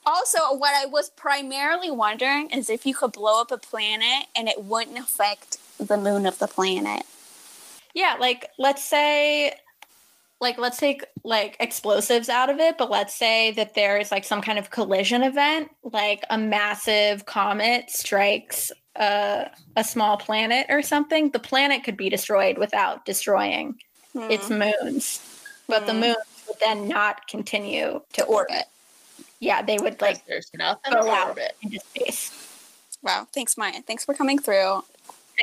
[0.05, 4.47] Also, what I was primarily wondering is if you could blow up a planet and
[4.47, 7.03] it wouldn't affect the moon of the planet.
[7.93, 9.53] yeah, like let's say
[10.41, 14.23] like let's take like explosives out of it, but let's say that there is like
[14.23, 20.81] some kind of collision event, like a massive comet strikes a, a small planet or
[20.81, 21.29] something.
[21.31, 23.79] The planet could be destroyed without destroying
[24.13, 24.31] Hmm.
[24.31, 25.21] its moons,
[25.67, 25.99] but the Hmm.
[25.99, 28.65] moons would then not continue to orbit.
[29.39, 31.55] Yeah, they would Like like there's nothing go out orbit.
[31.61, 32.31] into space.
[33.03, 33.27] Wow.
[33.33, 33.81] Thanks, Maya.
[33.85, 34.83] Thanks for coming through.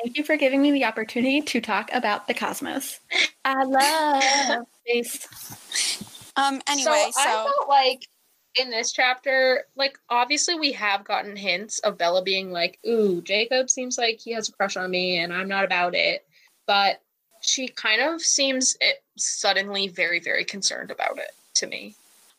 [0.03, 2.99] Thank you for giving me the opportunity to talk about the cosmos.
[3.45, 5.27] I love space.
[6.37, 6.61] Um.
[6.67, 8.01] Anyway, so, I felt like
[8.57, 13.71] in this chapter, like obviously we have gotten hints of Bella being like, "Ooh, Jacob
[13.71, 16.27] seems like he has a crush on me, and I'm not about it,"
[16.67, 17.01] but
[17.41, 21.95] she kind of seems it suddenly very, very concerned about it to me.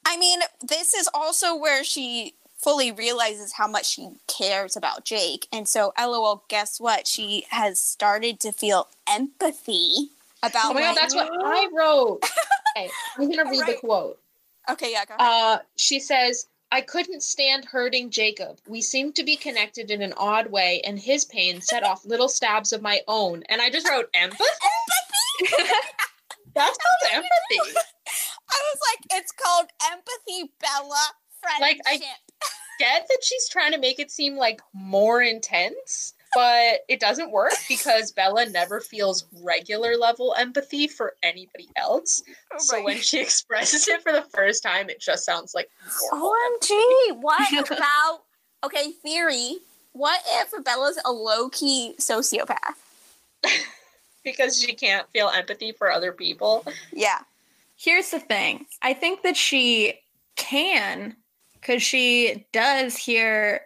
[0.05, 5.47] I mean, this is also where she fully realizes how much she cares about Jake,
[5.51, 6.43] and so, lol.
[6.47, 7.07] Guess what?
[7.07, 10.09] She has started to feel empathy
[10.41, 10.71] about.
[10.71, 12.19] Oh my god, that's what I wrote.
[12.77, 14.19] okay, I'm gonna read the quote.
[14.69, 15.03] Okay, yeah.
[15.17, 18.59] Uh, she says, I couldn't stand hurting Jacob.
[18.67, 22.27] We seemed to be connected in an odd way, and his pain set off little
[22.29, 23.43] stabs of my own.
[23.49, 24.43] And I just wrote empathy.
[26.55, 27.77] That's called empathy.
[28.49, 31.03] I was like, it's called empathy, Bella.
[31.61, 32.07] Like, Friendship.
[32.07, 32.47] I-
[32.79, 37.53] Get that she's trying to make it seem like more intense, but it doesn't work
[37.67, 42.21] because Bella never feels regular level empathy for anybody else.
[42.53, 45.67] Oh, so when she expresses it for the first time, it just sounds like
[46.11, 46.31] normal.
[46.61, 48.19] OMG, what about
[48.63, 49.55] okay, theory.
[49.93, 52.75] What if Bella's a low key sociopath?
[54.23, 56.63] because she can't feel empathy for other people.
[56.93, 57.17] Yeah.
[57.77, 58.67] Here's the thing.
[58.83, 59.95] I think that she
[60.35, 61.15] can
[61.55, 63.61] because she does hear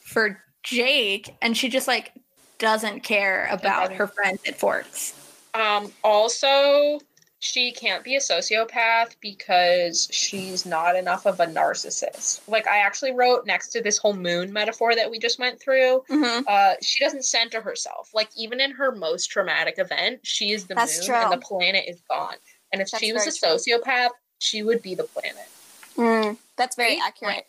[0.00, 2.12] for Jake and she just like
[2.58, 5.14] doesn't care about her friends at Forks.
[5.54, 7.00] Um, also,
[7.38, 12.40] she can't be a sociopath because she's not enough of a narcissist.
[12.48, 16.02] Like I actually wrote next to this whole moon metaphor that we just went through.
[16.10, 16.44] Mm-hmm.
[16.46, 18.10] Uh, she doesn't center herself.
[18.14, 21.16] Like even in her most traumatic event, she is the That's moon true.
[21.16, 22.36] and the planet is gone.
[22.72, 23.78] And if That's she was a very true.
[23.78, 25.48] sociopath, she would be the planet.
[25.96, 27.46] Mm, that's very accurate.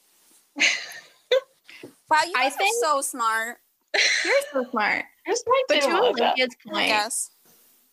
[2.10, 3.58] wow, you I guys think- are so smart.
[4.26, 5.06] You're so smart.
[5.26, 7.32] Here's my But to Olivia's point, guess.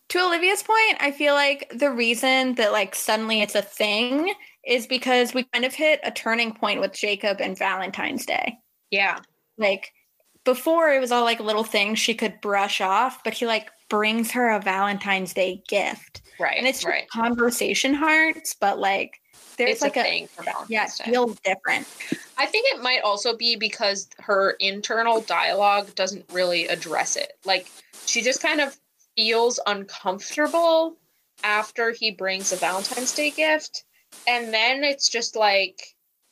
[0.08, 4.32] to Olivia's point, I feel like the reason that like suddenly it's a thing
[4.66, 8.58] is because we kind of hit a turning point with Jacob and Valentine's Day.
[8.90, 9.18] Yeah.
[9.56, 9.92] Like
[10.44, 14.30] before it was all like little things she could brush off, but he like brings
[14.32, 16.22] her a Valentine's Day gift.
[16.38, 16.58] Right.
[16.58, 17.08] And it's just right.
[17.08, 19.20] conversation hearts, but like
[19.56, 21.10] there's It's like a a, thing for Valentine's yeah, Day.
[21.10, 21.86] feels different.
[22.36, 27.32] I think it might also be because her internal dialogue doesn't really address it.
[27.44, 27.70] Like
[28.06, 28.76] she just kind of
[29.16, 30.96] feels uncomfortable
[31.42, 33.84] after he brings a Valentine's Day gift.
[34.26, 35.80] And then it's just like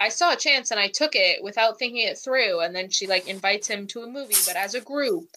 [0.01, 2.61] I saw a chance and I took it without thinking it through.
[2.61, 5.29] And then she like invites him to a movie, but as a group,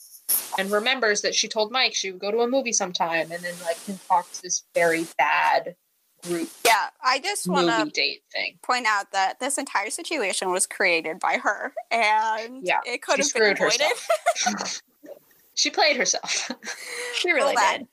[0.58, 3.54] and remembers that she told Mike she would go to a movie sometime, and then
[3.64, 5.76] like concocts this very bad
[6.26, 8.58] group Yeah, I just want to date thing.
[8.62, 13.34] point out that this entire situation was created by her, and Yeah, it could have
[13.34, 13.82] been screwed avoided.
[14.44, 14.82] herself.
[15.56, 16.52] she played herself.
[17.16, 17.88] She really Well, did.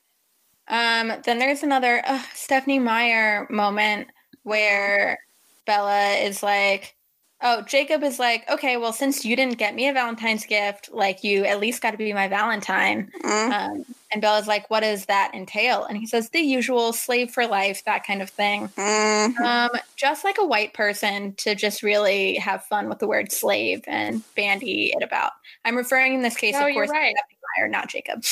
[0.67, 4.07] Um, then there's another uh, Stephenie Meyer moment
[4.43, 5.19] where
[5.65, 6.95] Bella is like,
[7.41, 11.23] "Oh, Jacob is like, okay, well, since you didn't get me a Valentine's gift, like
[11.23, 13.51] you at least got to be my Valentine." Mm.
[13.51, 17.45] Um, and Bella's like, "What does that entail?" And he says, "The usual slave for
[17.47, 19.39] life, that kind of thing." Mhm.
[19.39, 23.83] Um, just like a white person to just really have fun with the word slave
[23.87, 25.31] and bandy it about.
[25.65, 27.15] I'm referring in this case, No, of course, right.
[27.15, 28.23] to Meyer, not Jacob.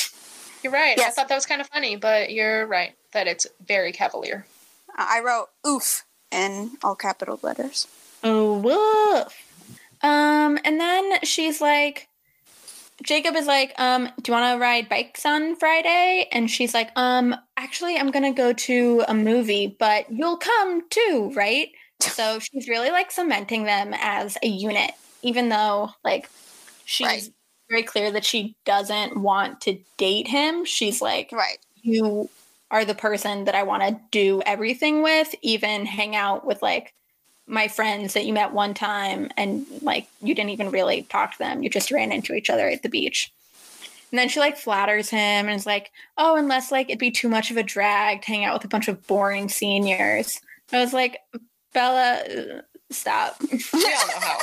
[0.62, 0.98] You're right.
[0.98, 4.46] I thought that was kind of funny, but you're right that it's very cavalier.
[4.96, 7.88] I wrote "oof" in all capital letters.
[8.22, 9.34] Oh, woof.
[10.02, 12.08] Um, and then she's like,
[13.02, 16.28] Jacob is like, um, do you want to ride bikes on Friday?
[16.30, 21.32] And she's like, um, actually, I'm gonna go to a movie, but you'll come too,
[21.34, 21.68] right?
[22.02, 24.90] So she's really like cementing them as a unit,
[25.22, 26.28] even though like
[26.84, 27.28] she's Right.
[27.70, 30.64] very clear that she doesn't want to date him.
[30.64, 31.58] She's like, Right.
[31.82, 32.28] you
[32.72, 36.92] are the person that I want to do everything with, even hang out with like
[37.46, 41.38] my friends that you met one time and like you didn't even really talk to
[41.38, 41.62] them.
[41.62, 43.32] You just ran into each other at the beach.
[44.10, 47.28] And then she like flatters him and is like, oh, unless like it'd be too
[47.28, 50.40] much of a drag to hang out with a bunch of boring seniors.
[50.72, 51.18] I was like,
[51.72, 53.36] Bella, stop.
[53.72, 54.38] We all know how.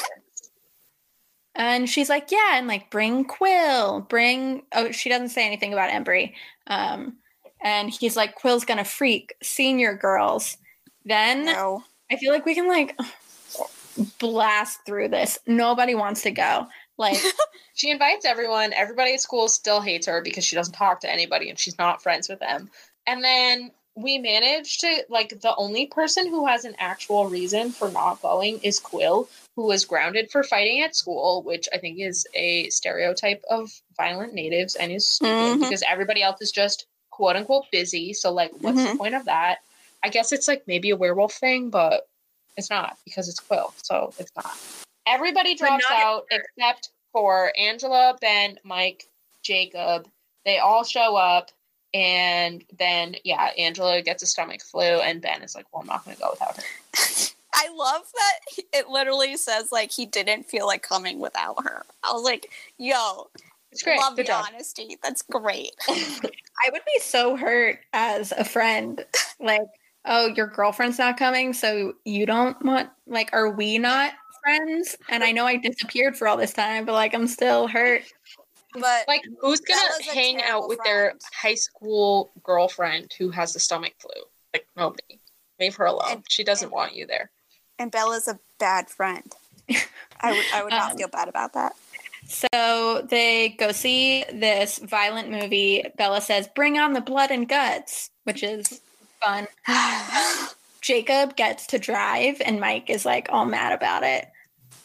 [1.56, 4.64] And she's like, yeah, and like bring Quill, bring.
[4.74, 6.34] Oh, she doesn't say anything about Embry.
[6.68, 7.18] Um,
[7.62, 10.58] and he's like, Quill's gonna freak senior girls.
[11.06, 11.84] Then No.
[12.12, 12.98] I feel like we can like
[14.20, 15.40] blast through this.
[15.48, 16.68] Nobody wants to go.
[16.98, 17.18] Like,
[17.76, 18.74] She invites everyone.
[18.74, 22.04] Everybody at school still hates her because she doesn't talk to anybody and she's not
[22.04, 22.70] friends with them.
[23.08, 27.90] And then we managed to like the only person who has an actual reason for
[27.90, 32.28] not going is Quill, who was grounded for fighting at school, which I think is
[32.34, 35.60] a stereotype of violent natives and is stupid Mhm.
[35.62, 38.12] because everybody else is just quote unquote busy.
[38.12, 38.98] So like what's the Mhm.
[38.98, 39.60] point of that?
[40.04, 42.08] I guess it's like maybe a werewolf thing, but
[42.58, 43.74] it's not because it's Quill.
[43.84, 44.58] So it's not.
[45.08, 49.10] Everybody drops not out except for Angela, Ben, Mike,
[49.44, 50.08] Jacob.
[50.46, 51.52] They all show up.
[51.94, 56.06] And then, yeah, Angela gets a stomach flu, and Ben is like, Well, I'm not
[56.06, 56.64] going to go without her.
[57.54, 61.84] I love that it literally says like he didn't feel like coming without her.
[62.04, 63.28] I was like, yo,
[63.72, 63.98] It's great.
[64.00, 64.46] love Good the job.
[64.48, 64.98] honesty.
[65.04, 65.72] That's great.
[65.90, 69.04] I would be so hurt as a friend.
[69.42, 69.68] Like,
[70.06, 72.90] oh, your girlfriend's not coming, so you don't want.
[73.08, 74.96] Like, are we not friends?
[75.10, 78.04] And I know I disappeared for all this time, but like, I'm still hurt.
[78.74, 79.82] But Like, who's gonna
[80.14, 84.12] hang out with their high school girlfriend who has the stomach flu?
[84.54, 85.20] Like, nobody.
[85.60, 86.12] Leave her alone.
[86.12, 87.32] And- she doesn't and- want you there.
[87.80, 89.34] and Bella's a bad friend.
[90.22, 91.76] I would I would not Um, feel bad about that.
[92.28, 95.84] So they go see this violent movie.
[95.98, 98.82] Bella says, "Bring on the blood and guts," which is
[99.22, 99.48] fun.
[100.82, 104.28] Jacob gets to drive, and Mike is like all mad about it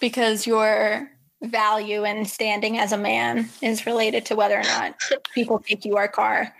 [0.00, 1.08] because your
[1.42, 4.94] value and standing as a man is related to whether or not
[5.34, 6.54] people take your car.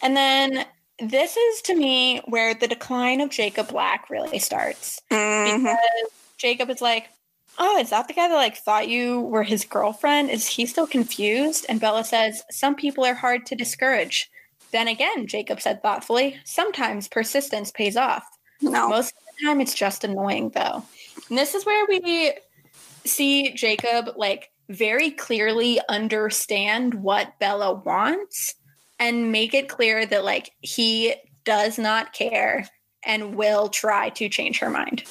[0.00, 0.64] And then
[0.98, 5.58] this is to me where the decline of Jacob Black really starts Mhm.
[5.58, 5.78] because
[6.38, 7.08] Jacob is like,
[7.58, 10.30] "Oh, is that the guy that like thought you were his girlfriend?
[10.30, 14.30] Is he still confused?" And Bella says, "Some people are hard to discourage."
[14.72, 18.24] Then again, Jacob said thoughtfully, "Sometimes persistence pays off.
[18.60, 18.88] No.
[18.88, 20.82] Most of the time, it's just annoying, though."
[21.28, 22.32] And this is where we
[23.04, 28.54] see Jacob like very clearly understand what Bella wants
[28.98, 31.14] and make it clear that like he
[31.44, 32.68] does not care
[33.04, 35.02] and will try to change her mind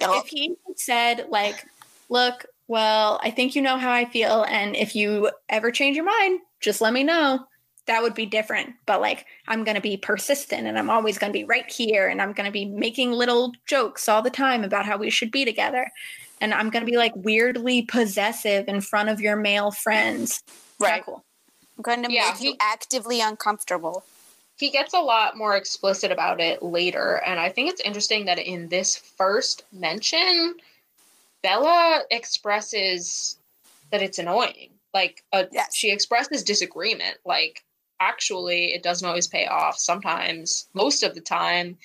[0.00, 1.66] Oh, if he said like
[2.08, 6.04] look well i think you know how i feel and if you ever change your
[6.04, 7.44] mind just let me know
[7.88, 11.32] that would be different but like i'm going to be persistent and i'm always going
[11.32, 14.62] to be right here and i'm going to be making little jokes all the time
[14.62, 15.90] about how we should be together
[16.40, 20.40] and i'm going to be like weirdly possessive in front of your male friends
[20.78, 21.04] Right.
[21.04, 21.24] cool
[21.76, 24.04] I'm going to Yeah, make you actively uncomfortable.
[24.58, 28.38] he gets a lot more explicit about it later and i think it's interesting that
[28.38, 30.54] in this first mention
[31.42, 33.38] bella expresses
[33.90, 35.74] that it's annoying like uh Yes.
[35.74, 37.64] she expresses disagreement like
[38.00, 41.76] actually it doesn't always pay off sometimes most of the time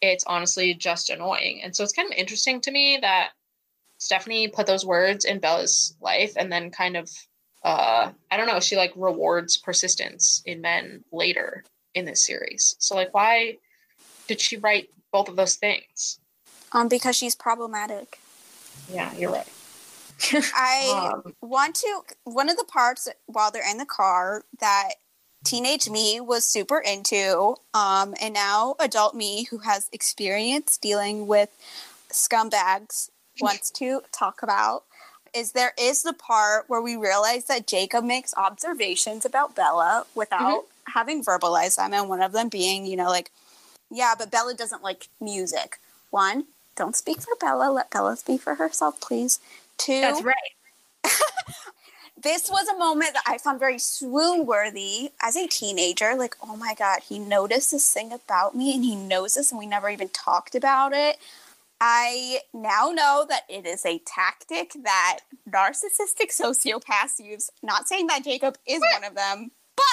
[0.00, 3.30] it's honestly just annoying and so it's kind of interesting to me that
[3.98, 7.10] stephenie put those words in bella's life and then kind of
[7.64, 11.62] uh i don't know she like rewards persistence in men later
[11.94, 12.76] in this series.
[12.78, 13.58] So like why
[14.28, 16.20] did she write both of those things?
[16.72, 18.18] Um, because she's problematic.
[18.92, 19.48] Yeah, you're right.
[20.54, 24.90] I Um, want to one of the parts while they're in the car that
[25.44, 31.48] teenage me was super into um and now adult me who has experience dealing with
[32.10, 33.10] scumbags
[33.40, 34.84] wants to talk about
[35.34, 40.64] is there is the part where we realize that Jacob makes observations about Bella without
[40.88, 43.30] having verbalized them and one of them being you know like
[43.90, 45.78] yeah but Bella doesn't like music.
[46.10, 47.70] One don't speak for Bella.
[47.70, 49.38] Let Bella speak for herself please.
[49.78, 50.34] Two that's right
[52.22, 56.14] this was a moment that I found very swoon worthy as a teenager.
[56.14, 59.58] Like, oh my God, he noticed this thing about me and he knows this and
[59.58, 61.18] we never even talked about it.
[61.80, 67.50] I now know that it is a tactic that narcissistic sociopaths use.
[67.62, 69.84] Not saying that Jacob is one of them, but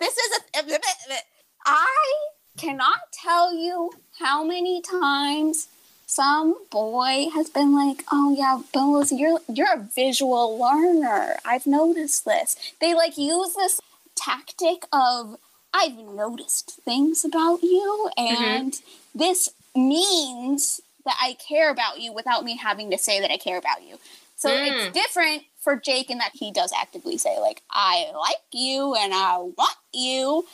[0.00, 1.18] this is a.
[1.66, 2.14] I
[2.56, 5.68] cannot tell you how many times
[6.14, 11.36] some boy has been like, "Oh yeah, Bellows, you're you're a visual learner.
[11.44, 13.80] I've noticed this." They like use this
[14.14, 15.38] tactic of
[15.72, 19.18] I've noticed things about you, and mm-hmm.
[19.18, 23.58] this means that I care about you without me having to say that I care
[23.58, 23.96] about you.
[24.36, 24.66] So mm.
[24.66, 29.14] it's different for Jake in that he does actively say, like, I like you and
[29.14, 30.44] I want you.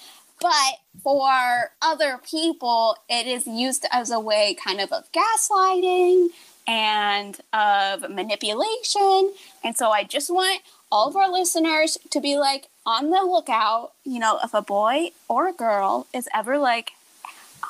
[0.40, 6.28] But for other people, it is used as a way kind of of gaslighting
[6.66, 9.32] and of manipulation.
[9.64, 13.92] And so I just want all of our listeners to be like on the lookout,
[14.04, 16.92] you know, if a boy or a girl is ever like,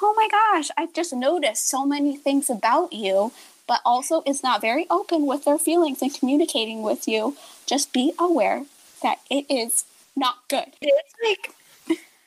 [0.01, 3.33] oh my gosh, I've just noticed so many things about you,
[3.67, 8.13] but also is not very open with their feelings and communicating with you, just be
[8.19, 8.65] aware
[9.03, 9.85] that it is
[10.17, 10.73] not good.
[10.81, 11.55] It's like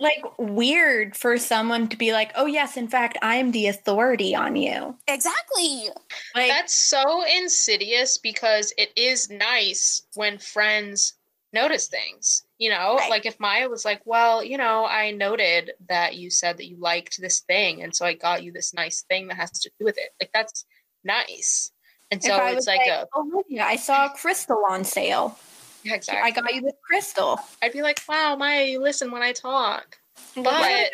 [0.02, 4.56] like weird for someone to be like, "Oh yes, in fact, I'm the authority on
[4.56, 5.90] you." Exactly.
[6.36, 11.14] Like That's so insidious because it is nice when friends
[11.54, 12.44] notice things.
[12.58, 13.10] You know, right.
[13.12, 16.78] like if Maya was like, "Well, you know, I noted that you said that you
[16.78, 19.86] liked this thing, and so I got you this nice thing that has to do
[19.86, 20.66] with it." Like that's
[21.04, 21.72] nice.
[22.10, 25.38] And so it's like, like, a, "Oh, yeah, I saw a crystal on sale."
[25.84, 26.24] Yeah, exactly.
[26.24, 27.40] I got you this crystal.
[27.62, 29.98] I'd be like, "Wow, Maya, you listen when I talk."
[30.36, 30.90] But I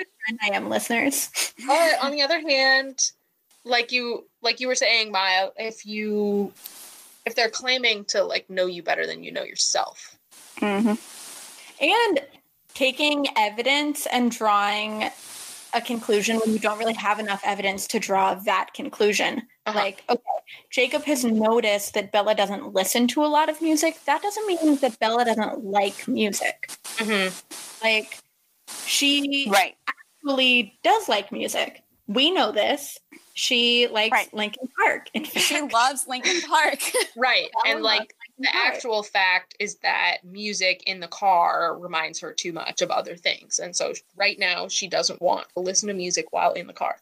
[0.53, 1.29] am, listeners.
[1.67, 3.11] but on the other hand,
[3.63, 6.51] like you, like you were saying, Maya, if you,
[7.25, 10.17] if they're claiming to like know you better than you know yourself,
[10.59, 11.83] mm-hmm.
[11.83, 12.19] and
[12.73, 15.09] taking evidence and drawing
[15.73, 19.43] a conclusion when you don't really have enough evidence to draw that conclusion.
[19.67, 19.77] Uh-huh.
[19.77, 20.21] Like, okay,
[20.69, 23.99] Jacob has noticed that Bella doesn't listen to a lot of music.
[24.05, 26.69] That doesn't mean that Bella doesn't like music.
[26.95, 27.83] Mm-hmm.
[27.83, 28.19] Like,
[28.85, 29.75] she right.
[29.87, 31.83] actually does like music.
[32.07, 32.97] We know this.
[33.33, 34.33] She likes right.
[34.33, 35.09] Linkin Park.
[35.13, 35.37] Fact.
[35.37, 36.79] She loves Linkin Park.
[37.17, 37.49] right.
[37.67, 42.81] and like the actual fact is that music in the car reminds her too much
[42.81, 43.59] of other things.
[43.59, 46.97] And so right now she doesn't want to listen to music while in the car.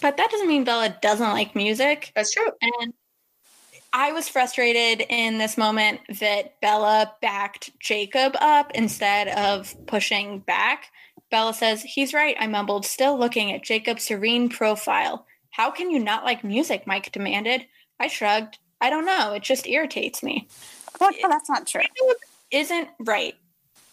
[0.00, 2.12] But that doesn't mean Bella doesn't like music.
[2.14, 2.50] That's true.
[2.60, 2.94] And
[3.92, 10.90] I was frustrated in this moment that Bella backed Jacob up instead of pushing back.
[11.30, 15.26] Bella says, He's right, I mumbled, still looking at Jacob's serene profile.
[15.50, 16.86] How can you not like music?
[16.86, 17.66] Mike demanded.
[17.98, 18.58] I shrugged.
[18.80, 19.32] I don't know.
[19.32, 20.48] It just irritates me.
[21.00, 21.82] Well, that's not true.
[21.82, 22.16] Jacob
[22.50, 23.34] isn't right.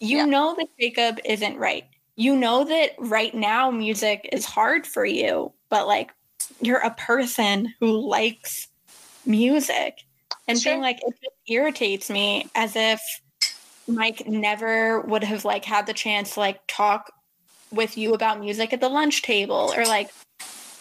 [0.00, 0.24] You yeah.
[0.26, 1.84] know that Jacob isn't right.
[2.16, 6.12] You know that right now music is hard for you, but like
[6.60, 8.68] you're a person who likes
[9.24, 10.02] music
[10.48, 10.72] and sure.
[10.72, 13.00] being like it just irritates me as if
[13.88, 17.12] Mike never would have like had the chance to like talk
[17.70, 20.10] with you about music at the lunch table or like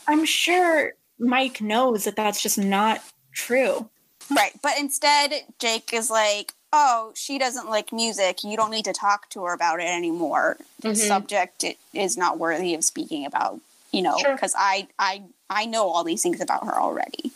[0.07, 3.01] I'm sure Mike knows that that's just not
[3.33, 3.89] true.
[4.35, 4.51] Right.
[4.61, 8.43] But instead Jake is like, "Oh, she doesn't like music.
[8.43, 10.57] You don't need to talk to her about it anymore.
[10.81, 11.07] The mm-hmm.
[11.07, 11.63] subject
[11.93, 13.61] is not worthy of speaking about,
[13.91, 14.59] you know, because sure.
[14.59, 17.31] I I I know all these things about her already."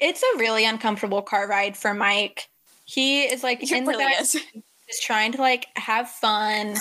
[0.00, 2.48] it's a really uncomfortable car ride for Mike.
[2.84, 4.32] He is like it in really is.
[4.88, 6.74] just trying to like have fun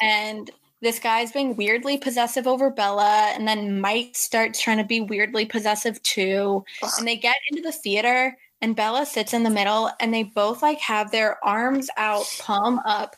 [0.00, 5.02] and this guy's being weirdly possessive over Bella, and then Mike starts trying to be
[5.02, 6.64] weirdly possessive too.
[6.96, 10.62] And they get into the theater, and Bella sits in the middle, and they both
[10.62, 13.16] like have their arms out, palm up,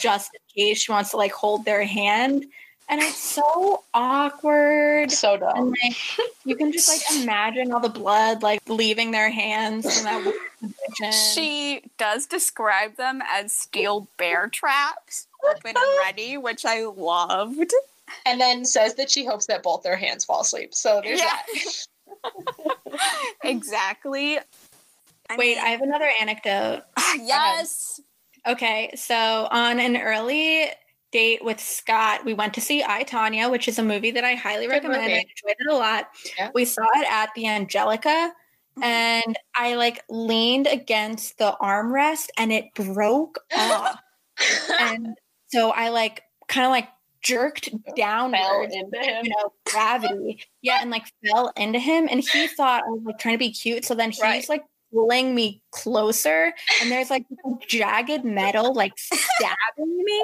[0.00, 2.46] just in case she wants to like hold their hand
[2.88, 5.10] and it's so awkward.
[5.10, 5.52] So dumb.
[5.56, 5.96] And like
[6.44, 11.82] you can just like imagine all the blood like leaving their hands in that She
[11.98, 17.72] does describe them as steel bear traps, open and ready, which I loved.
[18.26, 20.74] And then says that she hopes that both their hands fall asleep.
[20.74, 21.38] So there's yeah.
[22.22, 23.00] that.
[23.44, 24.38] exactly.
[25.34, 26.82] I Wait, mean, I have another anecdote.
[27.20, 28.00] yes.
[28.46, 30.66] Okay, so on an early
[31.12, 34.34] date with Scott, we went to see I Tonya, which is a movie that I
[34.34, 35.02] highly Good recommend.
[35.02, 35.14] Movie.
[35.14, 36.08] I enjoyed it a lot.
[36.36, 36.50] Yeah.
[36.54, 38.82] We saw it at the Angelika, mm-hmm.
[38.82, 43.98] and I like leaned against the armrest and it broke off.
[44.80, 45.16] and
[45.46, 46.88] so I like kind of like
[47.22, 49.24] jerked downward into him.
[49.24, 50.44] You know, gravity.
[50.62, 52.08] Yeah, and like fell into him.
[52.10, 53.84] And he thought I was like trying to be cute.
[53.84, 54.48] So then he's right.
[54.48, 54.64] like
[54.94, 57.24] pulling me closer and there's like
[57.66, 60.22] jagged metal like stabbing me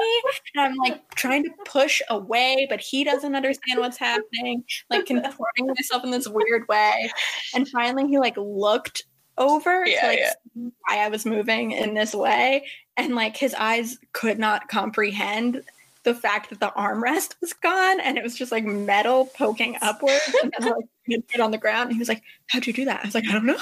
[0.55, 5.67] and i'm like trying to push away but he doesn't understand what's happening like contorting
[5.67, 7.11] myself in this weird way.
[7.55, 9.05] And finally he like looked
[9.39, 10.31] over Yeah, to like yeah.
[10.55, 12.65] see why i was moving in this way
[12.97, 15.63] and like his eyes could not comprehend
[16.03, 20.35] the fact that the armrest was gone and it was just like metal poking upwards
[20.43, 20.73] and then
[21.09, 23.01] like on the ground and he was like how'd you do that?
[23.03, 23.59] I was like i don't know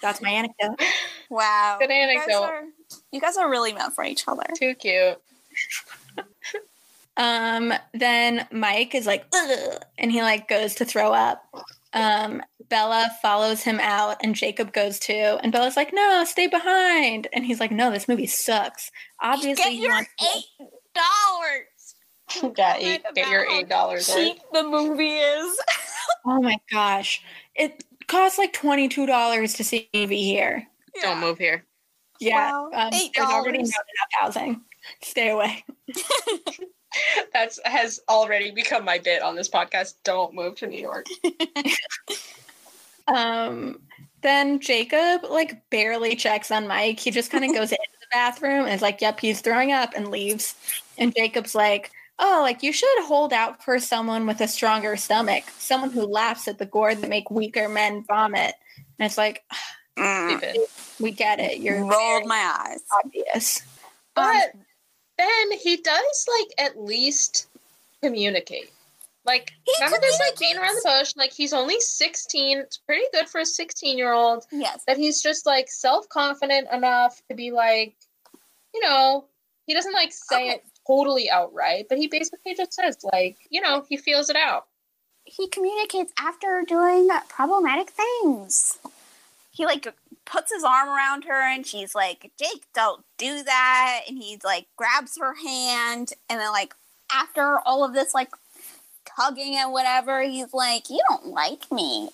[0.00, 0.80] that's my anecdote
[1.30, 1.76] Wow.
[1.78, 2.62] Good You guys, are,
[3.12, 4.44] you guys are really meant for each other.
[4.56, 5.18] Too cute.
[7.16, 11.44] Um, then Mike is like, Ugh, and he like goes to throw up.
[11.92, 12.40] Um,
[12.70, 15.36] Bella follows him out, and Jacob goes too.
[15.42, 18.90] And Bella's like, "No, stay behind." And he's like, "No, this movie sucks."
[19.20, 22.54] Obviously, Get he your wants eight dollars.
[22.56, 25.58] Yeah, eight, get your eight dollars Cheap the movie is.
[26.26, 27.22] Oh my gosh,
[27.54, 30.66] it costs like twenty two dollars to see a movie here.
[31.00, 31.64] Don't move here.
[32.18, 33.10] Yeah, Wow, um, $8.
[33.14, 34.60] there's already not enough housing.
[35.02, 35.64] Stay away.
[37.32, 39.94] That's has already become my bit on this podcast.
[40.04, 41.06] Don't move to New York.
[43.08, 43.80] Um,
[44.22, 47.00] then Jacob like barely checks on Mike.
[47.00, 49.94] He just kind of goes into the bathroom and is like, "Yep, he's throwing up,"
[49.96, 50.54] and leaves.
[50.98, 51.90] And Jacob's like,
[52.20, 56.46] "Oh, like you should hold out for someone with a stronger stomach, someone who laughs
[56.46, 58.54] at the gore that make weaker men vomit."
[58.98, 59.42] And it's like,
[59.96, 60.56] Mm.
[61.00, 61.58] We get it.
[61.58, 62.80] You're Rolled my eyes.
[63.04, 63.62] obvious.
[64.14, 64.52] But
[65.18, 67.48] then he does like at least
[68.02, 68.72] communicate.
[69.26, 71.12] Like He none of this like being around the bush.
[71.16, 72.58] Like he's only 16.
[72.58, 74.46] It's pretty good for a 16 year old.
[74.50, 74.82] Yes.
[74.86, 77.94] That he's just like self confident enough to be like,
[78.72, 79.26] you know,
[79.66, 80.48] he doesn't like say Okay.
[80.54, 84.66] it totally outright, but he basically just says like, you know, he feels it out.
[85.24, 88.78] He communicates after doing problematic things.
[89.52, 89.86] He like
[90.24, 94.02] puts his arm around her and she's like, Jake, don't do that.
[94.08, 96.74] And he like grabs her hand and then like
[97.12, 98.30] after all of this like
[99.16, 102.10] tugging and whatever, he's like, You don't like me.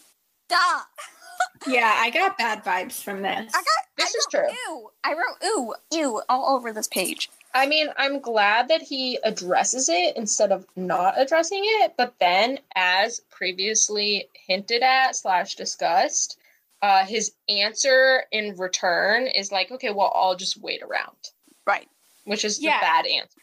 [0.48, 0.56] Duh.
[1.66, 3.52] Yeah, I got bad vibes from this.
[3.54, 3.64] I got
[3.96, 4.48] This I is true.
[4.68, 4.90] Ew.
[5.04, 7.30] I wrote ooh, ew all over this page.
[7.56, 11.94] I mean, I'm glad that he addresses it instead of not addressing it.
[11.96, 16.38] But then, as previously hinted at slash discussed,
[16.82, 21.16] uh, his answer in return is like, okay, well, I'll just wait around,
[21.66, 21.88] Right.
[22.24, 22.78] which is Yeah.
[22.78, 23.40] the bad answer.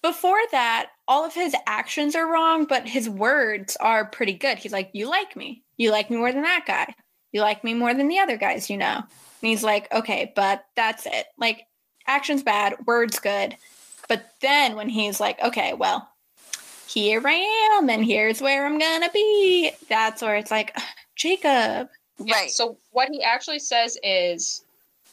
[0.00, 4.58] Before that, all of his actions are wrong, but his words are pretty good.
[4.58, 5.64] He's like, You like me.
[5.76, 6.94] You like me more than that guy.
[7.32, 8.98] You like me more than the other guys, you know.
[8.98, 9.08] And
[9.42, 11.26] he's like, Okay, but that's it.
[11.36, 11.66] Like,
[12.06, 13.56] actions bad, words good.
[14.08, 16.08] But then when he's like, Okay, well,
[16.86, 20.76] here I am, and here's where I'm gonna be, that's where it's like,
[21.16, 21.88] Jacob.
[22.18, 22.50] Yeah, Right.
[22.50, 24.64] So what he actually says is,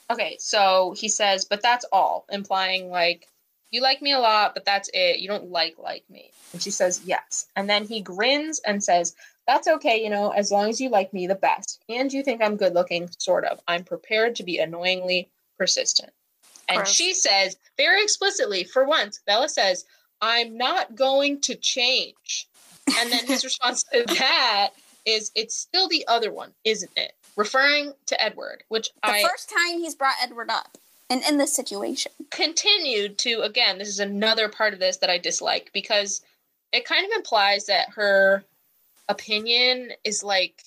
[0.09, 3.27] okay, so he says, but that's all, implying like,
[3.71, 5.19] you like me a lot, but that's it.
[5.19, 6.31] You don't like like me.
[6.53, 7.47] And she says, yes.
[7.55, 9.15] And then he grins and says,
[9.47, 11.83] that's okay, you know, as long as you like me the best.
[11.89, 13.59] And you think I'm good looking, sort of.
[13.67, 16.13] I'm prepared to be annoyingly persistent.
[16.69, 16.91] And Gross.
[16.91, 19.85] she says, very explicitly, for once, Bella says,
[20.21, 22.47] I'm not going to change.
[22.97, 24.69] And then his response to that
[25.05, 27.13] is, it's still the other one, isn't it?
[27.35, 30.77] Referring to Edward, which The I first time he's brought Edward up
[31.09, 32.11] and in this situation.
[32.31, 36.21] continued to, again, this is another part of this that I dislike because
[36.71, 38.43] it kind of implies that her
[39.09, 40.63] opinion is like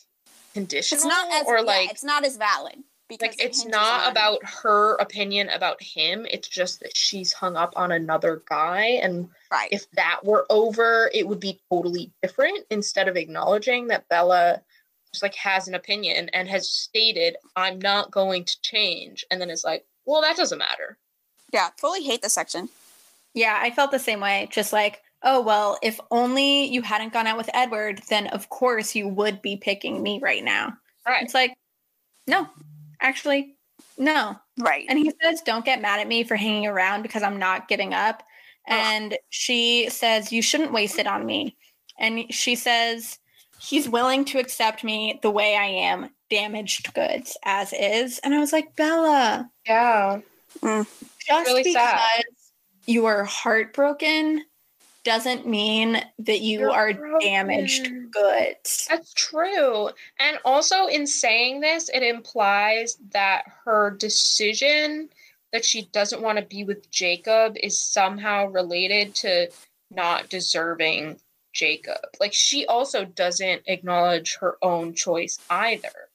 [0.54, 3.66] conditional It's not as or yeah, like it's not as valid because like it's hinges
[3.66, 8.42] not on- about her opinion about him it's just that she's hung up on another
[8.48, 9.68] guy and right.
[9.70, 14.60] if that were over it would be totally different instead of acknowledging that bella
[15.12, 19.50] just like has an opinion and has stated i'm not going to change and then
[19.50, 20.98] it's like well that doesn't matter
[21.52, 22.68] yeah, totally hate this section.
[23.34, 24.48] Yeah, I felt the same way.
[24.50, 28.94] Just like, oh, well, if only you hadn't gone out with Edward, then of course
[28.94, 30.76] you would be picking me right now.
[31.06, 31.54] right It's like,
[32.26, 32.48] no,
[33.00, 33.56] actually,
[33.98, 34.36] no.
[34.58, 34.86] Right.
[34.88, 37.94] And he says, don't get mad at me for hanging around because I'm not giving
[37.94, 38.22] up.
[38.66, 41.56] And she says, you shouldn't waste it on me.
[41.98, 43.18] And she says,
[43.60, 48.18] he's willing to accept me the way I am, damaged goods as is.
[48.24, 50.20] And I was like, Bella, yeah
[50.62, 52.24] just really because sad.
[52.86, 54.42] you are heartbroken
[55.06, 57.20] doesn't mean that you You're are broken.
[57.20, 58.88] damaged goods.
[58.90, 59.90] That's true.
[60.18, 65.08] And also, in saying this, it implies that her decision
[65.52, 69.48] that she doesn't want to be with Jacob is somehow related to
[69.92, 71.20] not deserving
[71.52, 72.02] Jacob.
[72.18, 76.10] Like, she also doesn't acknowledge her own choice either.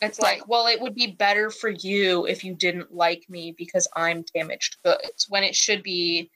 [0.00, 3.86] It's like, well, it would be better for you if you didn't like me because
[3.94, 5.26] I'm damaged goods.
[5.28, 6.30] When it should be,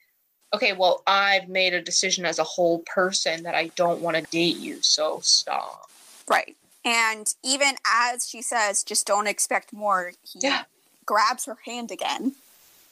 [0.57, 4.23] okay, well, I've made a decision as a whole person that I don't want to
[4.23, 5.89] date you, so stop.
[6.27, 6.55] Right.
[6.83, 10.63] And even as she says, just don't expect more, he Yeah.
[11.05, 12.35] grabs her hand again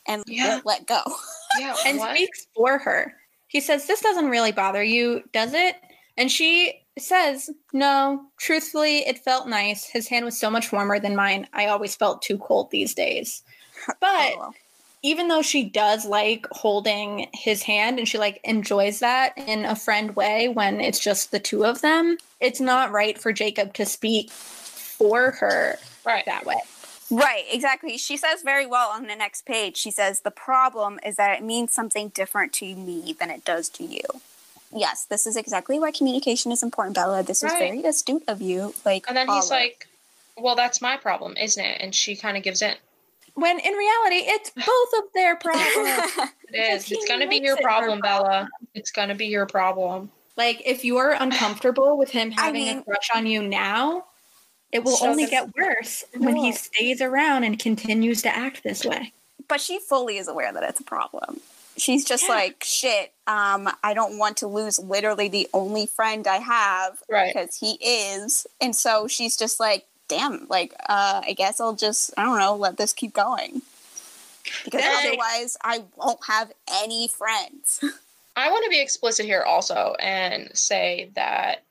[0.08, 0.50] and Yeah.
[0.56, 1.02] won't let go.
[1.60, 2.16] Yeah, and what?
[2.16, 3.16] speaks for her.
[3.48, 5.78] He says, This doesn't really bother you, does it?
[6.18, 9.86] And she says, No, truthfully, it felt nice.
[9.86, 11.48] His hand was so much warmer than mine.
[11.54, 13.42] I always felt too cold these days.
[13.90, 14.54] Oh, but Oh,
[15.06, 19.76] even though she does like holding his hand and she like enjoys that in a
[19.76, 23.86] friend way when it's just the two of them, it's not right for Jacob to
[23.86, 25.78] speak for her
[26.08, 26.26] right.
[26.26, 26.58] that way.
[27.12, 28.00] Right, exactly.
[28.00, 29.78] She says very well on the next page.
[29.78, 33.70] She says, The problem is that it means something different to me than it does
[33.70, 34.02] to you.
[34.74, 37.22] Yes, this is exactly why communication is important, Bella.
[37.22, 37.60] This is Right.
[37.60, 38.74] very astute of you.
[38.84, 39.88] Like, And then he's like,
[40.36, 41.80] well, that's my problem, isn't it?
[41.80, 42.76] And she kind of gives in.
[43.36, 46.12] When in reality, it's both of their problems.
[46.54, 46.90] It is.
[46.92, 48.24] It's going to be your problem, Bella.
[48.24, 48.50] problem.
[48.76, 50.10] It's going to be your problem.
[50.38, 54.06] Like, if you're uncomfortable with him I having mean- a crush on you now,
[54.72, 58.86] it will only does- get worse when he stays around and continues to act this
[58.86, 59.12] way.
[59.50, 61.40] but she fully is aware that it's a problem.
[61.78, 62.36] She's just Yeah.
[62.36, 67.34] like, shit, um, I don't want to lose literally the only friend I have Right.
[67.34, 68.48] because he is.
[68.62, 72.56] And so she's just like, damn, like, uh, I guess I'll just, I don't know,
[72.56, 73.62] let this keep going.
[74.64, 76.52] Because otherwise, I won't have
[76.84, 77.84] any friends.
[78.36, 81.64] I want to be explicit here also and say that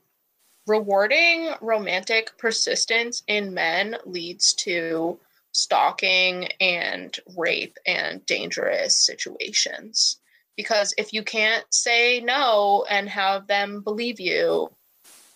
[0.66, 5.18] rewarding romantic persistence in men leads to
[5.52, 10.18] stalking and rape and dangerous situations.
[10.56, 14.70] Because if you can't say no and have them believe you,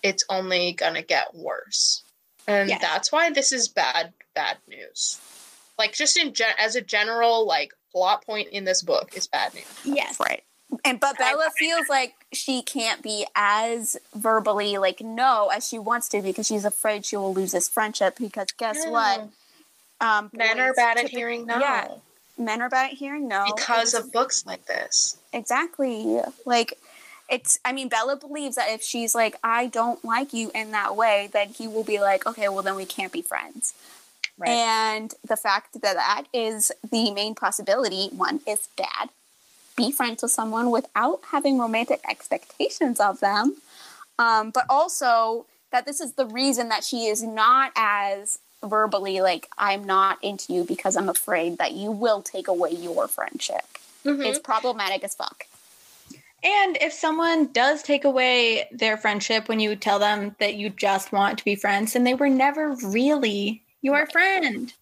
[0.02, 2.02] it's only going to get worse.
[2.48, 2.80] And Yes.
[2.80, 5.20] that's why this is bad bad news.
[5.78, 9.54] Like just in gen- as a general like plot point in this book is bad
[9.54, 9.64] news.
[9.84, 10.18] Yes.
[10.18, 10.42] Right.
[10.84, 16.08] And but Bella feels like she can't be as verbally like no as she wants
[16.10, 19.28] to because she's afraid she will lose this friendship because guess what?
[20.00, 21.58] Um Men are bad at hearing no.
[21.58, 21.88] Yeah.
[22.36, 23.44] Men are bad at hearing no.
[23.56, 25.16] because of books like this.
[25.32, 26.78] exactly like
[27.28, 30.96] it's I mean Bella believes that if she's like I don't like you in that
[30.96, 33.74] way then he will be like okay well then we can't be friends.
[34.38, 34.50] right.
[34.50, 39.10] And the fact that that is the main possibility one is bad
[39.76, 43.56] Be friends with someone without having romantic expectations of them.
[44.18, 49.48] Um, but also that this is the reason that she is not as verbally like,
[49.56, 53.64] I'm not into you because I'm afraid that you will take away your friendship.
[54.04, 54.22] Mm-hmm.
[54.22, 55.46] It's problematic as fuck.
[56.42, 61.12] And if someone does take away their friendship when you tell them that you just
[61.12, 64.72] want to be friends, and they were never really your friend.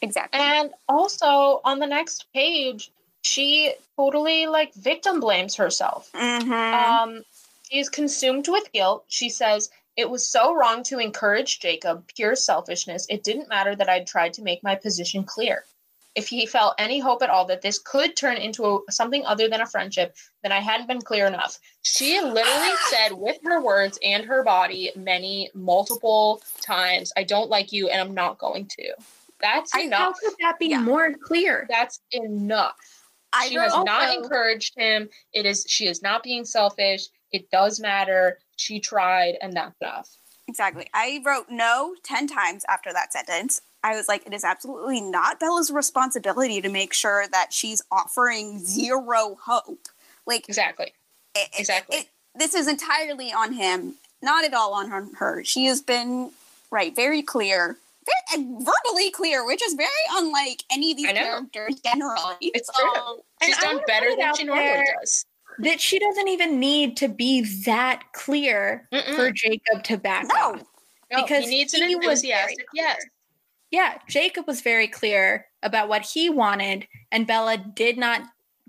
[0.00, 0.40] Exactly.
[0.40, 2.90] And also on the next page,
[3.22, 6.10] she totally like victim blames herself.
[6.12, 6.72] Mhm.
[6.72, 7.22] Um,
[7.70, 9.04] she's consumed with guilt.
[9.08, 13.06] She says, It was so wrong to encourage Jacob, pure selfishness.
[13.10, 15.66] It didn't matter that I'd tried to make my position clear.
[16.14, 19.48] If he felt any hope at all that this could turn into a, something other
[19.48, 21.58] than a friendship, then I hadn't been clear enough.
[21.82, 27.72] She literally said, with her words and her body, many, multiple times, I don't like
[27.72, 28.92] you and I'm not going to.
[29.40, 30.80] That's I- How could that be Yeah.
[30.82, 31.66] more clear?
[31.70, 32.76] That's enough
[33.32, 35.08] I she has wrote- not encouraged him.
[35.32, 37.06] It is she is not being selfish.
[37.32, 38.38] It does matter.
[38.56, 40.10] She tried, and that's enough.
[40.46, 40.86] Exactly.
[40.92, 43.62] I wrote no 10 times after that sentence.
[43.84, 48.58] I was like, it is absolutely not Bella's responsibility to make sure that she's offering
[48.64, 49.88] zero hope.
[50.26, 50.92] Like, Exactly.
[51.34, 51.96] it- it- Exactly.
[51.98, 55.06] it- this is entirely on him, not at all on her.
[55.16, 55.44] her.
[55.44, 56.32] She has been,
[56.70, 57.76] right, very clear,
[58.06, 62.36] very, and verbally clear, which is very unlike any of these characters generally.
[62.40, 63.22] It's So, true.
[63.40, 65.26] And She's done better than out she normally there- does.
[65.58, 69.16] That she doesn't even need to be that clear Mm-mm.
[69.16, 70.34] for Jacob to back No.
[70.54, 70.62] off.
[71.10, 73.04] No, because he needs an he was very enthusiastic yes.
[73.72, 78.22] Yeah, Jacob was very clear about what he wanted, and Bella did not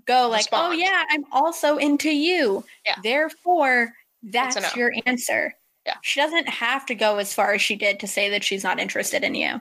[0.06, 2.96] go like, "Oh yeah, I'm also into you." Yeah.
[3.02, 5.54] Therefore, That's that's, your answer.
[5.86, 5.96] Yeah.
[6.02, 8.80] She doesn't have to go as far as she did to say that she's not
[8.80, 9.60] interested in you.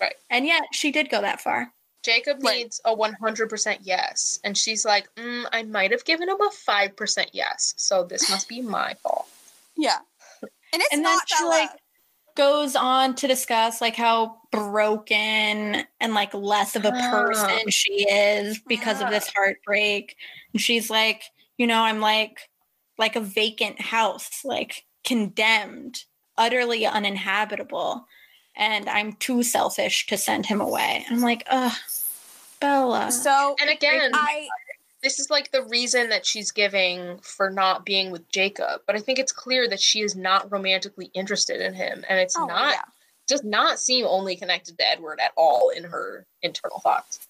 [0.00, 0.14] Right.
[0.30, 1.72] And yet she did go that far.
[2.04, 2.58] Jacob Right.
[2.58, 4.38] needs a 100% yes.
[4.44, 7.74] And she's like, mm, I might have given him a 5% yes.
[7.76, 9.26] So this must be my fault.
[9.76, 9.98] Yeah.
[10.42, 11.48] And it's and then not she Bella.
[11.50, 11.70] like
[12.36, 17.10] goes on to discuss like how broken and like less of a Ah.
[17.10, 20.16] person she is because of this heartbreak
[20.52, 21.22] and she's like
[21.56, 22.38] you know i'm like
[22.98, 26.04] like a vacant house like condemned
[26.38, 28.06] utterly uninhabitable
[28.56, 31.04] and I'm too selfish to send him away.
[31.10, 31.72] I'm like, ugh,
[32.58, 33.12] Bella.
[33.12, 34.48] So And again, I
[35.02, 38.80] this is like the reason that she's giving for not being with Jacob.
[38.86, 42.36] But I think it's clear that she is not romantically interested in him, and it's
[42.36, 42.82] oh, not yeah.
[43.26, 47.26] does not seem only connected to Edward at all in her internal thoughts.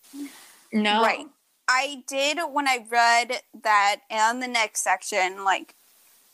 [0.72, 1.02] no.
[1.02, 1.26] Right.
[1.68, 5.74] I did when I read that and the next section, like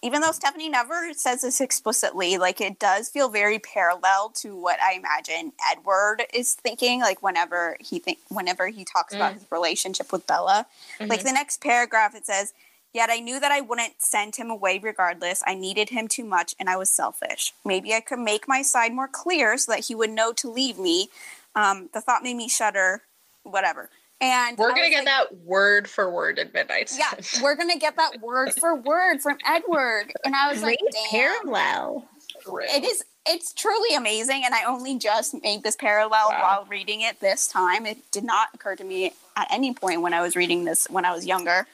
[0.03, 4.81] even though Stephenie never says this explicitly, like it does feel very parallel to what
[4.83, 9.35] I imagine Edward is thinking, like whenever he think whenever he talks about Mm.
[9.35, 10.67] his relationship with Bella.
[11.01, 12.53] Like the next paragraph it says,
[12.93, 15.43] Yet I knew that I wouldn't send him away regardless.
[15.47, 17.55] I needed him too much and I was selfish.
[17.65, 20.79] Maybe I could make my side more clear so that he would know to leave
[20.79, 21.09] me.
[21.55, 23.03] Um, the thought made me shudder,
[23.45, 23.89] whatever.
[24.23, 26.93] And we're gonna get like, that word for word at midnight.
[26.97, 27.13] Yeah,
[27.43, 30.13] we're gonna get that word for word from Edward.
[30.25, 31.11] And I was Great like, damn.
[31.43, 32.09] parallel.
[32.47, 36.39] It is it's truly amazing and I only just made this parallel Wow.
[36.41, 37.85] while reading it this time.
[37.85, 41.05] It did not occur to me at any point when I was reading this when
[41.05, 41.67] I was younger.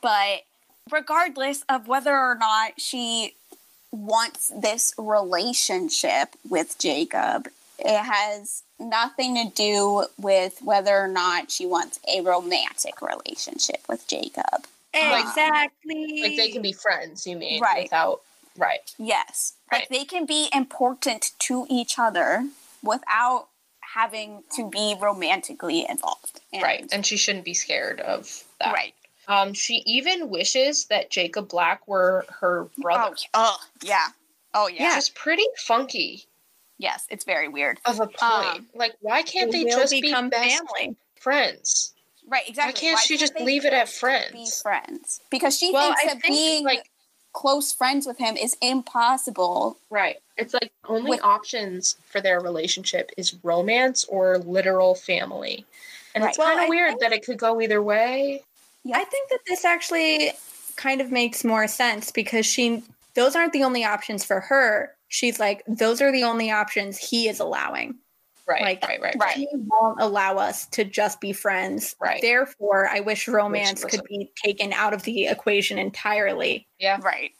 [0.00, 0.42] But
[0.90, 3.34] regardless of whether or not she
[3.92, 7.48] wants this relationship with Jacob,
[7.84, 14.06] it has nothing to do with whether or not she wants a romantic relationship with
[14.08, 14.66] Jacob.
[14.94, 16.20] Exactly.
[16.22, 17.26] like they can be friends.
[17.26, 17.84] You mean Right.
[17.84, 18.20] without
[18.56, 18.92] right?
[18.98, 19.54] Yes.
[19.70, 19.80] Right.
[19.82, 22.48] Like they can be important to each other
[22.82, 23.48] without
[23.94, 26.40] having to be romantically involved.
[26.52, 28.72] And- right, and she shouldn't be scared of that.
[28.72, 28.94] Right.
[29.28, 33.14] Um, she even wishes that Jacob Black were her brother.
[33.34, 34.08] Oh, oh, yeah.
[34.52, 34.90] Oh, yeah.
[34.90, 36.24] Which is pretty funky
[36.78, 37.78] Yes, it's very weird.
[37.84, 38.22] of a point.
[38.22, 40.96] Um, like, why can't they will just be become best family.
[41.20, 41.92] friends?
[42.26, 42.72] Right, exactly.
[42.72, 44.62] Why can't she just they leave it at Be friends?
[44.62, 45.20] friends.
[45.30, 46.88] Because she Well, thinks I that think, being like-
[47.32, 49.78] close friends with him is impossible.
[49.90, 50.16] Right.
[50.36, 55.64] It's like only With- options for their relationship is romance or literal family.
[56.14, 58.42] And it's kind of I weird think- that it could go either way.
[58.84, 58.98] Yeah.
[58.98, 60.32] I think that this actually
[60.76, 62.82] kind of makes more sense because she
[63.14, 64.94] those aren't the only options for her.
[65.12, 67.96] She's like, those are the only options he is allowing.
[68.48, 68.62] Right.
[68.62, 69.20] Like, right, right, right.
[69.20, 69.36] right.
[69.36, 71.94] He won't allow us to just be friends.
[72.00, 72.22] Right.
[72.22, 73.98] Therefore, I wish romance versa.
[73.98, 76.66] could be taken out of the equation entirely.
[76.78, 76.98] Yeah.
[77.02, 77.32] Right.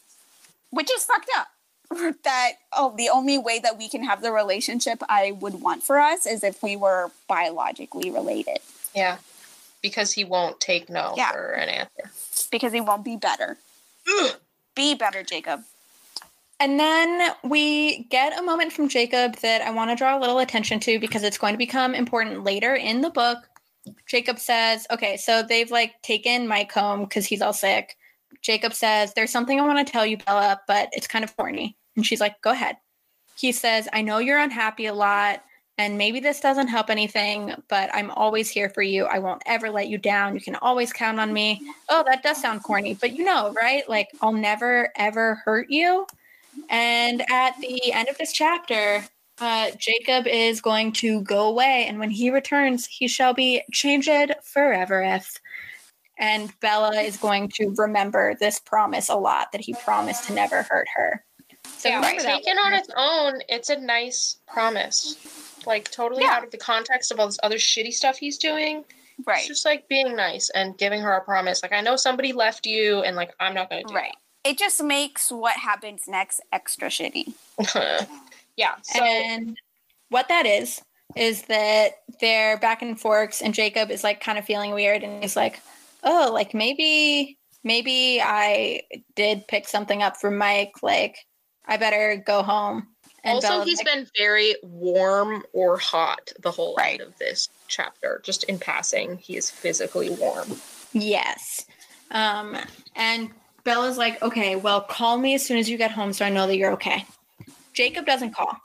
[0.69, 1.47] Which is fucked up.
[2.25, 5.99] that oh the only way that we can have the relationship I would want for
[5.99, 8.59] us is if we were biologically related.
[8.95, 9.17] Yeah.
[9.83, 11.33] Because he won't take no Yeah.
[11.33, 12.11] for an answer.
[12.51, 13.57] Because he won't be better.
[14.75, 15.63] Be better, Jacob.
[16.63, 20.39] And then we get a moment from Jacob that I want to draw a little
[20.39, 23.39] attention to because it's going to become important later in the book.
[24.07, 27.97] Jacob says, okay, so they've like taken Mike home because he's all sick.
[28.43, 31.77] Jacob says, there's something I want to tell you, Bella, but it's kind of corny.
[31.97, 32.77] And she's like, go ahead.
[33.37, 35.43] He says, I know you're unhappy a lot,
[35.79, 39.07] and maybe this doesn't help anything, but I'm always here for you.
[39.07, 40.37] I won't ever let you down.
[40.37, 41.61] You can always count on me.
[41.89, 43.89] Oh, that does sound corny, but you know, right?
[43.89, 46.07] Like, I'll never, ever hurt you.
[46.69, 49.05] And at the end of this chapter,
[49.41, 54.11] uh, Jacob is going to go away, and when he returns, he shall be changed
[54.45, 55.03] forever.
[55.03, 55.41] If
[56.19, 60.63] and Bella is going to remember this promise a lot that he promised to never
[60.63, 61.25] hurt her.
[61.79, 65.17] So yeah, that taken on its own, it's a nice promise.
[65.67, 66.35] Like totally Yeah.
[66.35, 68.85] out of the context of all this other shitty stuff he's doing.
[69.27, 69.39] Right.
[69.39, 71.63] It's just like being nice and giving her a promise.
[71.63, 74.15] Like I know somebody left you, and like I'm not gonna do Right.
[74.45, 77.33] It just makes what happens next extra shitty.
[78.57, 78.75] yeah.
[78.83, 79.57] So and
[80.09, 80.81] what that is
[81.15, 85.23] is that they're back and Forks, and Jacob is like kind of feeling weird, and
[85.23, 85.61] he's like,
[86.03, 88.83] "Oh, like maybe, maybe I
[89.15, 90.83] did pick something up from Mike.
[90.83, 91.19] Like,
[91.67, 92.89] I better go home."
[93.25, 97.01] And also Bella's he's like, been very warm or hot the whole Right.
[97.01, 98.21] end of this chapter.
[98.25, 100.57] Just in passing, he is physically warm.
[100.93, 101.65] Yes.
[102.11, 102.57] Um,
[102.97, 103.31] and
[103.65, 106.47] Bella's like, okay, well, call me as soon as you get home so I know
[106.47, 107.05] that you're okay.
[107.73, 108.57] Jacob doesn't call.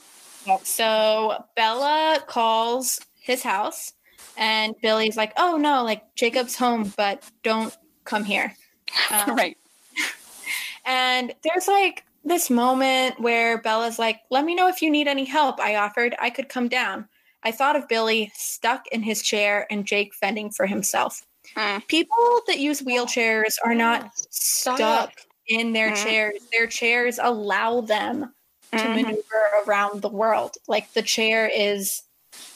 [0.63, 3.93] So Bella calls his house,
[4.37, 7.75] and Billy's like, oh no, like Jacob's home, but don't
[8.05, 8.53] come here.
[9.11, 9.57] Um, right.
[10.87, 15.25] And there's like this moment where Bella's like, let me know if you need any
[15.25, 15.59] help.
[15.59, 17.09] I offered I could come down.
[17.43, 21.26] I thought of Billy stuck in his chair and Jake fending for himself.
[21.55, 21.87] Mm.
[21.87, 24.77] People that use wheelchairs are not Stop.
[24.77, 25.13] stuck
[25.47, 26.03] in their Mhm.
[26.03, 26.33] chairs.
[26.51, 28.33] Their chairs allow them
[28.73, 28.95] to Mhm.
[28.95, 30.57] maneuver around the world.
[30.67, 32.03] Like the chair is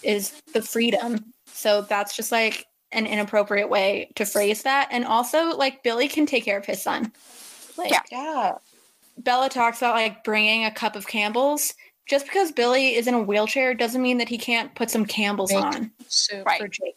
[0.04, 1.34] is the freedom.
[1.52, 4.90] So that's just like an inappropriate way to phrase that.
[4.92, 7.12] And also like Billy can take care of his son.
[7.78, 8.02] Like Yeah.
[8.12, 8.58] Yeah.
[9.18, 11.74] Bella talks about like bringing a cup of Campbell's
[12.08, 15.54] just because Billy is in a wheelchair doesn't mean that he can't put some Campbell's
[15.54, 16.46] Make on soup.
[16.46, 16.60] Right.
[16.60, 16.96] for Jake.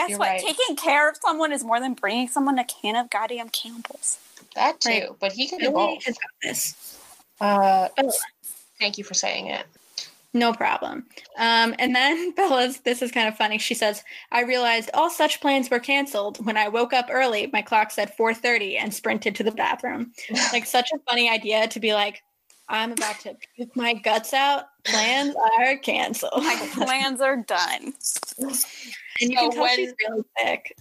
[0.00, 0.28] Guess You're what?
[0.28, 0.40] right.
[0.40, 4.18] Taking care of someone is more than bringing someone a can of goddamn Campbell's.
[4.54, 5.08] That too, Right.
[5.20, 6.04] but he can do Billy both.
[6.04, 6.98] has got this.
[7.40, 8.12] Uh, Oh.
[8.78, 9.66] thank you for saying it.
[10.32, 11.06] No problem.
[11.38, 13.58] Um, and then Bella's, this is kind of funny.
[13.58, 14.02] She says,
[14.32, 16.44] I realized all such plans were canceled.
[16.46, 20.12] When I woke up early, my clock said 4.30 and sprinted to the bathroom.
[20.52, 22.22] like such a funny idea to be like,
[22.70, 24.64] I'm about to puke my guts out.
[24.84, 26.32] Plans are canceled.
[26.44, 27.92] My plans are done.
[28.38, 28.54] and you So
[29.18, 30.76] can tell when- she's really sick.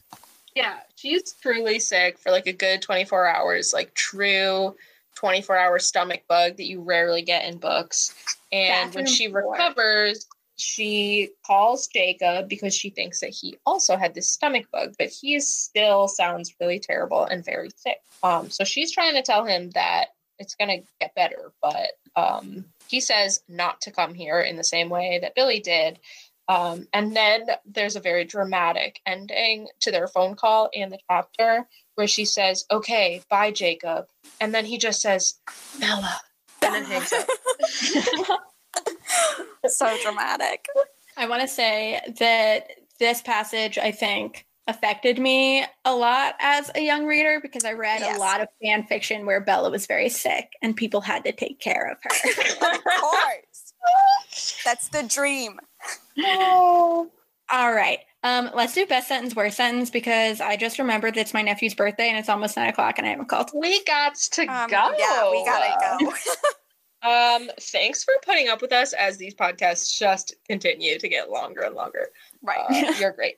[0.56, 4.76] Yeah, she's truly sick for like a good 24 hours, like true
[5.16, 8.14] 24 hour stomach bug that you rarely get in books.
[8.52, 9.52] And when she floor.
[9.52, 15.10] recovers, she calls Jacob because she thinks that he also had this stomach bug, but
[15.10, 17.98] he still sounds really terrible and very sick.
[18.24, 20.07] Um, so she's trying to tell him that
[20.40, 24.90] it's gonna get better, but um, he says not to come here in the same
[24.90, 25.99] way that Billy did.
[26.48, 31.68] Um, and then there's a very dramatic ending to their phone call in the chapter
[31.94, 34.07] where she says, Okay, bye, Jacob.
[34.41, 35.36] And then he just says,
[35.80, 36.20] Bella.
[36.64, 37.28] And then hangs up.
[39.68, 40.66] so dramatic.
[41.18, 46.82] I want to say that this passage, I think, affected me a lot as a
[46.82, 48.16] young reader because I read Yes.
[48.18, 51.60] a lot of fan fiction where Bella was very sick and people had to take
[51.60, 52.10] care of her.
[52.76, 54.62] Of course.
[54.64, 55.60] That's the dream.
[56.24, 57.10] Oh.
[57.52, 58.00] All right.
[58.24, 61.74] Um, let's do best sentence, worst sentence because I just remembered that it's my nephew's
[61.74, 63.50] birthday and it's almost nine o'clock and I haven't called.
[63.56, 64.94] We got to Um, go.
[64.98, 66.14] Yeah, we gotta go.
[67.02, 71.62] Um, thanks for putting up with us as these podcasts just continue to get longer
[71.62, 72.10] and longer.
[72.41, 72.60] right.
[72.70, 73.38] Uh, you're great.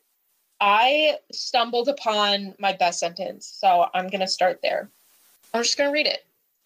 [0.61, 4.89] I stumbled upon my best sentence, so I'm going to start there.
[5.55, 6.23] I'm just going to read it.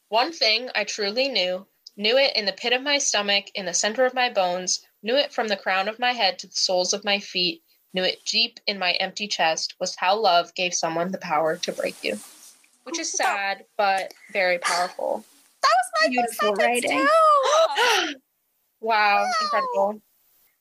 [0.10, 1.66] One thing I truly knew,
[1.96, 5.16] knew it in the pit of my stomach, in the center of my bones, knew
[5.16, 7.64] it from the crown of my head to the soles of my feet,
[7.94, 11.72] knew it deep in my empty chest, was how love gave someone the power to
[11.72, 12.20] break you.
[12.84, 15.24] Which is sad, but very powerful.
[15.62, 17.08] That was my Beautiful best sentence writing.
[18.08, 18.16] too.
[18.82, 20.02] Wow, incredible.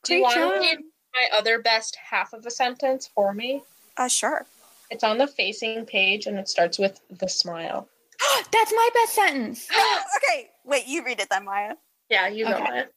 [0.04, 0.52] Do you want job.
[0.52, 0.78] to read
[1.14, 3.62] my other best half of a sentence for me?
[3.96, 4.46] Uh, sure.
[4.90, 7.88] It's on the facing page and it starts with the smile.
[8.52, 9.68] That's my best sentence.
[10.16, 11.74] okay, wait, you read it then, Maya.
[12.10, 12.80] Yeah, you know Okay.
[12.80, 12.94] it.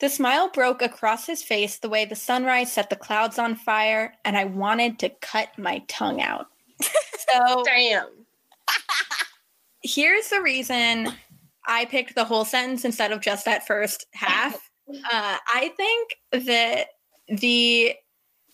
[0.00, 4.12] The smile broke across his face the way the sunrise set the clouds on fire,
[4.24, 6.46] and I wanted to cut my tongue out.
[7.32, 8.08] So Damn.
[9.82, 11.08] here's the reason
[11.66, 14.54] I picked the whole sentence instead of just that first half.
[14.88, 16.88] Uh, I think that
[17.28, 17.94] the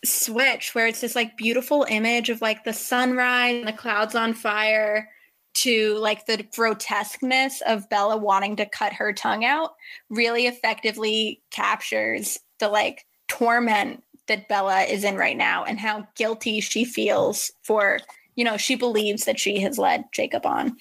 [0.05, 4.33] switch where it's this like beautiful image of like the sunrise and the clouds on
[4.33, 5.09] fire
[5.55, 9.75] to like the grotesqueness of Bella wanting to cut her tongue out
[10.09, 16.61] really effectively captures the like torment that Bella is in right now and how guilty
[16.61, 17.99] she feels for,
[18.37, 20.77] you know, she believes that she has led Jacob on.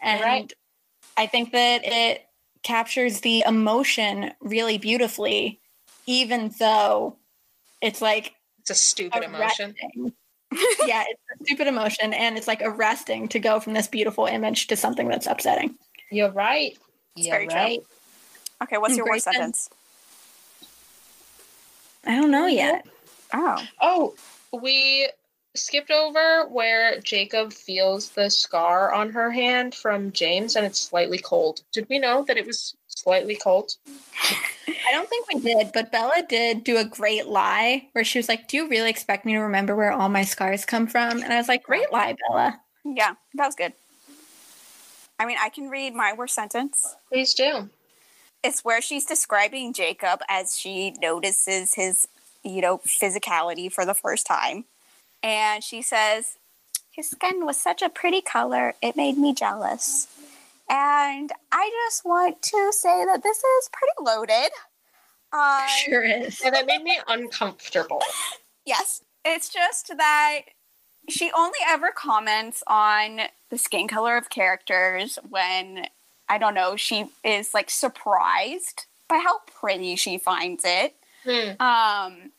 [0.00, 0.52] And Right.
[1.16, 2.24] I think that it
[2.62, 5.60] captures the emotion really beautifully,
[6.06, 7.18] even though
[7.82, 9.74] it's like It's a stupid emotion.
[10.86, 14.68] yeah, it's a stupid emotion, and it's like arresting to go from this beautiful image
[14.68, 15.74] to something that's upsetting.
[16.10, 16.76] You're right.
[17.16, 17.56] It's You're very true.
[17.56, 17.82] right.
[18.62, 19.68] Okay, what's your worst Great sentence?
[22.06, 22.86] I don't know yet.
[23.32, 23.62] Oh.
[23.80, 24.14] Oh,
[24.52, 25.08] we
[25.54, 31.18] skipped over where Jacob feels the scar on her hand from James and it's slightly
[31.18, 31.62] cold.
[31.72, 33.72] Did we know that it was slightly cold?
[34.68, 38.28] I don't think we did, but Bella did do a great lie where she was
[38.28, 41.32] like, "Do you really expect me to remember where all my scars come from?" And
[41.32, 43.72] I was like, "Great lie, Bella." Yeah, that was good.
[45.18, 46.96] I mean, I can read my worst sentence.
[47.08, 47.70] Please do.
[48.42, 52.08] It's where she's describing Jacob as she notices his,
[52.42, 54.64] you know, physicality for the first time.
[55.22, 56.38] And she says,
[56.90, 60.08] His skin was such a pretty color, it made me jealous.
[60.68, 64.50] And I just want to say that this is pretty loaded.
[65.32, 66.40] Uh, Sure is.
[66.44, 68.02] And that made me uncomfortable.
[68.64, 69.02] Yes.
[69.24, 70.42] It's just that
[71.08, 75.86] she only ever comments on the skin color of characters when,
[76.28, 80.94] I don't know, she is like surprised by how pretty she finds it.
[81.24, 81.60] Hmm.
[81.60, 82.30] Um,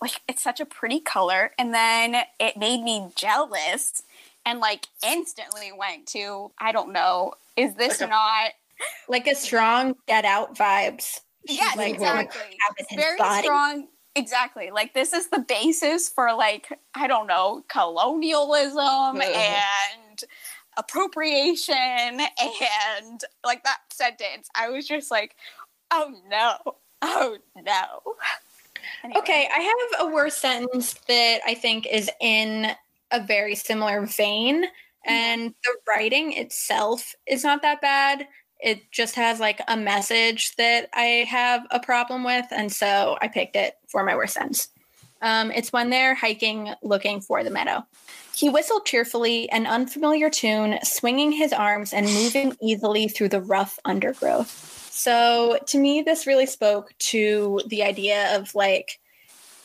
[0.00, 1.52] like it's such a pretty color.
[1.56, 4.02] And then it made me jealous
[4.46, 8.50] and like instantly went to, I don't know, is this Like a- not
[9.08, 11.20] Like a strong get out vibes.
[11.48, 12.40] Yeah, like, exactly.
[12.42, 13.42] have in his very body.
[13.42, 19.22] strong exactly like this is the basis for like i don't know colonialism Ugh.
[19.22, 20.24] and
[20.76, 22.20] appropriation
[22.60, 25.36] and like that sentence i was just like
[25.90, 26.74] Oh no.
[27.02, 28.14] Oh no.
[29.02, 29.18] Anyway.
[29.20, 29.60] Okay, I
[29.98, 32.70] have a worse sentence that I think is in
[33.10, 34.64] a very similar vein.
[35.06, 38.28] And the writing itself is not that bad.
[38.58, 42.44] It just has like a message that I have a problem with.
[42.50, 44.68] And so I picked it for my worst sentence.
[45.22, 47.84] Um, it's when they're hiking looking for the meadow.
[48.34, 53.78] He whistled cheerfully, an unfamiliar tune, swinging his arms and moving easily through the rough
[53.84, 54.88] undergrowth.
[54.92, 58.98] So to me, this really spoke to the idea of like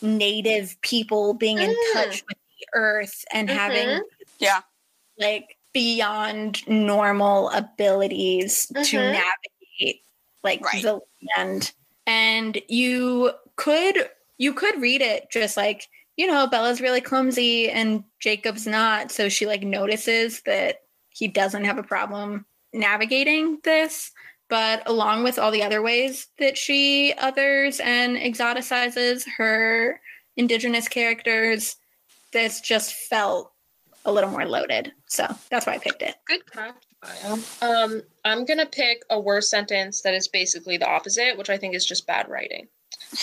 [0.02, 1.92] native people being in Mm.
[1.92, 2.38] touch with
[2.76, 4.00] earth and having Mhm.
[4.38, 4.60] Yeah.
[5.18, 9.12] like beyond normal abilities to Mhm.
[9.12, 10.02] navigate
[10.44, 10.82] like Right.
[10.82, 11.00] the
[11.36, 11.72] land.
[12.06, 15.88] And you could you could read it just like,
[16.18, 19.10] you know, Bella's really clumsy and Jacob's not.
[19.10, 22.44] So she like notices that he doesn't have a problem
[22.74, 24.12] navigating this.
[24.50, 30.00] But along with all the other ways that she others and exoticizes her
[30.36, 31.76] indigenous characters,
[32.32, 33.52] this just felt
[34.04, 34.92] a little more loaded.
[35.06, 36.14] So that's why I picked it.
[36.26, 37.36] Good Maya.
[37.60, 41.74] Um, I'm gonna pick a worse sentence that is basically the opposite, which I think
[41.74, 42.68] is just bad writing.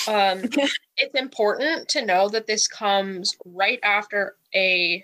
[0.08, 0.42] Um,
[0.98, 5.04] it's important to know that this comes right after a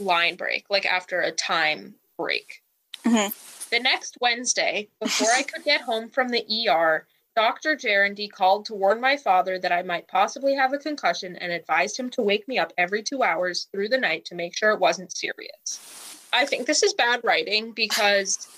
[0.00, 2.62] line break, like after a time break.
[3.04, 3.68] Mhm.
[3.70, 7.06] The next Wednesday, before I could get home from the ER,
[7.38, 7.76] Dr.
[7.76, 11.96] Gerandy called to warn my father that I might possibly have a concussion and advised
[11.96, 14.80] him to wake me up every two hours through the night to make sure it
[14.80, 16.18] wasn't serious.
[16.32, 18.48] I think this is bad writing because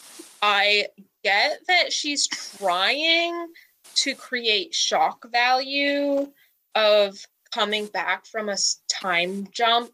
[0.40, 0.86] I
[1.23, 3.48] get that she's trying
[3.97, 6.32] to create shock value
[6.74, 7.19] of
[7.52, 8.57] coming back from a
[8.89, 9.90] time jump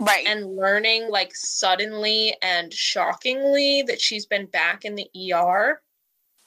[0.00, 0.26] Right.
[0.26, 5.82] and learning like suddenly and shockingly that she's been back in the ER.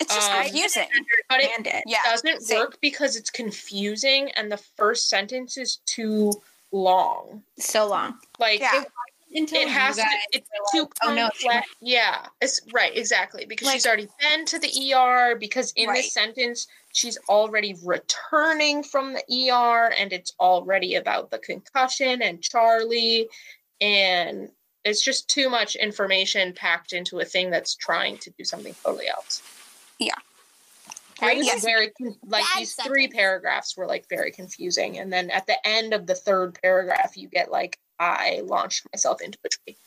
[0.04, 0.88] It's just um, confusing.
[1.30, 1.84] But it And it.
[1.86, 2.00] Yeah.
[2.06, 2.60] doesn't same.
[2.60, 6.32] work because it's confusing and the first sentence is too
[6.72, 7.44] long.
[7.60, 8.20] So long.
[8.40, 8.84] Like Yeah.
[9.36, 11.68] Until it has to it's too like, oh no, she complex.
[11.82, 16.04] yeah it's right exactly because Like- she's already been to the er because in Right.
[16.04, 22.44] this sentence she's already returning from the er and it's already about the concussion and
[22.44, 23.28] charlie
[23.82, 24.50] and
[24.86, 29.08] it's just too much information packed into a thing that's trying to do something totally
[29.08, 29.42] else
[30.00, 30.14] Yeah.
[31.22, 31.64] I was Yes.
[31.64, 31.92] very
[32.26, 33.16] like Bad these three sentence.
[33.16, 37.28] paragraphs were like very confusing, and then at the end of the third paragraph, you
[37.30, 39.78] get like I launched myself into a tree.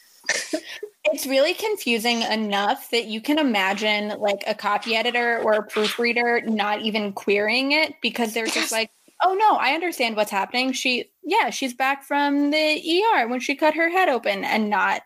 [1.13, 6.41] It's really confusing enough that you can imagine like a copy editor or a proofreader
[6.41, 8.91] not even querying it because they're just like,
[9.23, 10.73] oh no, I understand what's happening.
[10.73, 15.03] She, yeah, she's back from the ER when she cut her head open and not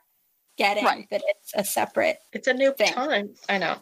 [0.56, 1.06] getting Right.
[1.10, 2.16] that it's a separate.
[2.32, 2.94] It's a new Thing.
[2.94, 3.34] time.
[3.50, 3.76] I know.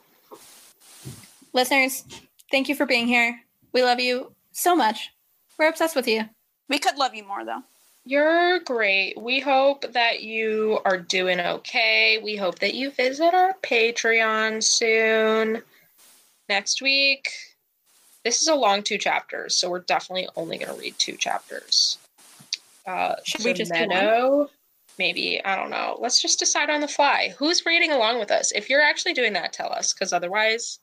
[1.52, 2.04] Listeners,
[2.50, 3.40] thank you for being here.
[3.72, 5.10] We love you so much.
[5.58, 6.24] We're obsessed with you.
[6.68, 7.62] We could love you more though.
[8.04, 9.20] You're great.
[9.20, 12.18] We hope that you are doing okay.
[12.22, 15.62] We hope that you visit our Patreon soon.
[16.48, 17.28] Next week,
[18.24, 21.98] this is a long two chapters, so we're definitely only going to read two chapters.
[22.86, 23.88] Uh, Should we just do one?
[23.90, 24.50] Meadow,
[24.98, 25.98] maybe I don't know.
[26.00, 27.34] Let's just decide on the fly.
[27.38, 28.52] Who's reading along with us?
[28.52, 30.78] If you're actually doing that, tell us, because otherwise,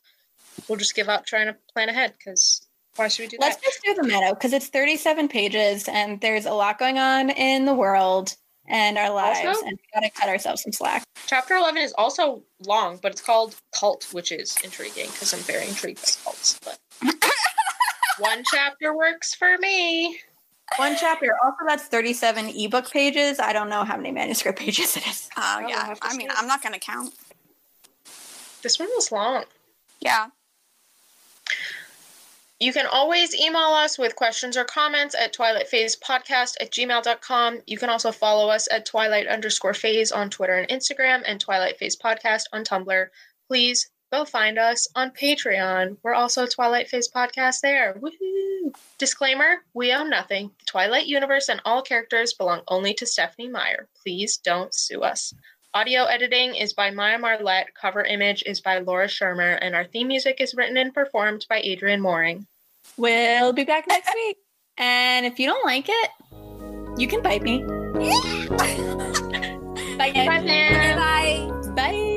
[0.68, 2.14] we'll just give up trying to plan ahead.
[2.18, 3.46] Because why should we do that?
[3.46, 7.30] Let's just do the meadow because it's 37 pages and there's a lot going on
[7.30, 8.36] in the world
[8.68, 11.04] and our lives, Also- and we gotta cut ourselves some slack.
[11.28, 15.68] Chapter 11 is also long, but it's called Cult, which is intriguing because I'm very
[15.68, 16.60] intrigued by cults.
[16.64, 16.80] But
[18.18, 20.20] one chapter works for me.
[20.78, 21.38] One chapter.
[21.44, 23.40] Also, that's 37 ebook pages.
[23.40, 25.30] I don't know how many manuscript pages it is.
[25.38, 25.94] Oh we'll yeah.
[26.02, 26.36] I mean, see.
[26.36, 27.14] I'm not gonna count.
[28.64, 29.44] This one was long.
[30.00, 30.28] Yeah.
[32.60, 37.60] You can always email us with questions or comments at twilightphasepodcast at gmail.com.
[37.68, 41.78] You can also follow us at twilight underscore phase on Twitter and Instagram and Twilight
[41.78, 43.08] Phase Podcast on Tumblr.
[43.50, 45.98] Please go find us on Patreon.
[46.02, 47.96] We're also Twilight Phase Podcast there.
[47.96, 48.74] Woohoo!
[48.98, 50.52] Disclaimer We own nothing.
[50.60, 53.90] The Twilight universe and all characters belong only to Stephenie Meyer.
[54.02, 55.34] Please don't sue us.
[55.76, 57.74] Audio editing is by Maya Marlette.
[57.74, 59.60] Cover image is by Laura Shermer.
[59.62, 62.48] And our theme music is written and performed by Adrian Mooring.
[62.96, 64.38] We'll be back next week.
[64.78, 66.10] And if you don't like it,
[66.98, 67.62] you can bite me.
[69.98, 70.14] Bye.
[70.14, 70.98] Bye, man.
[70.98, 71.72] Bye.
[71.76, 72.15] Bye.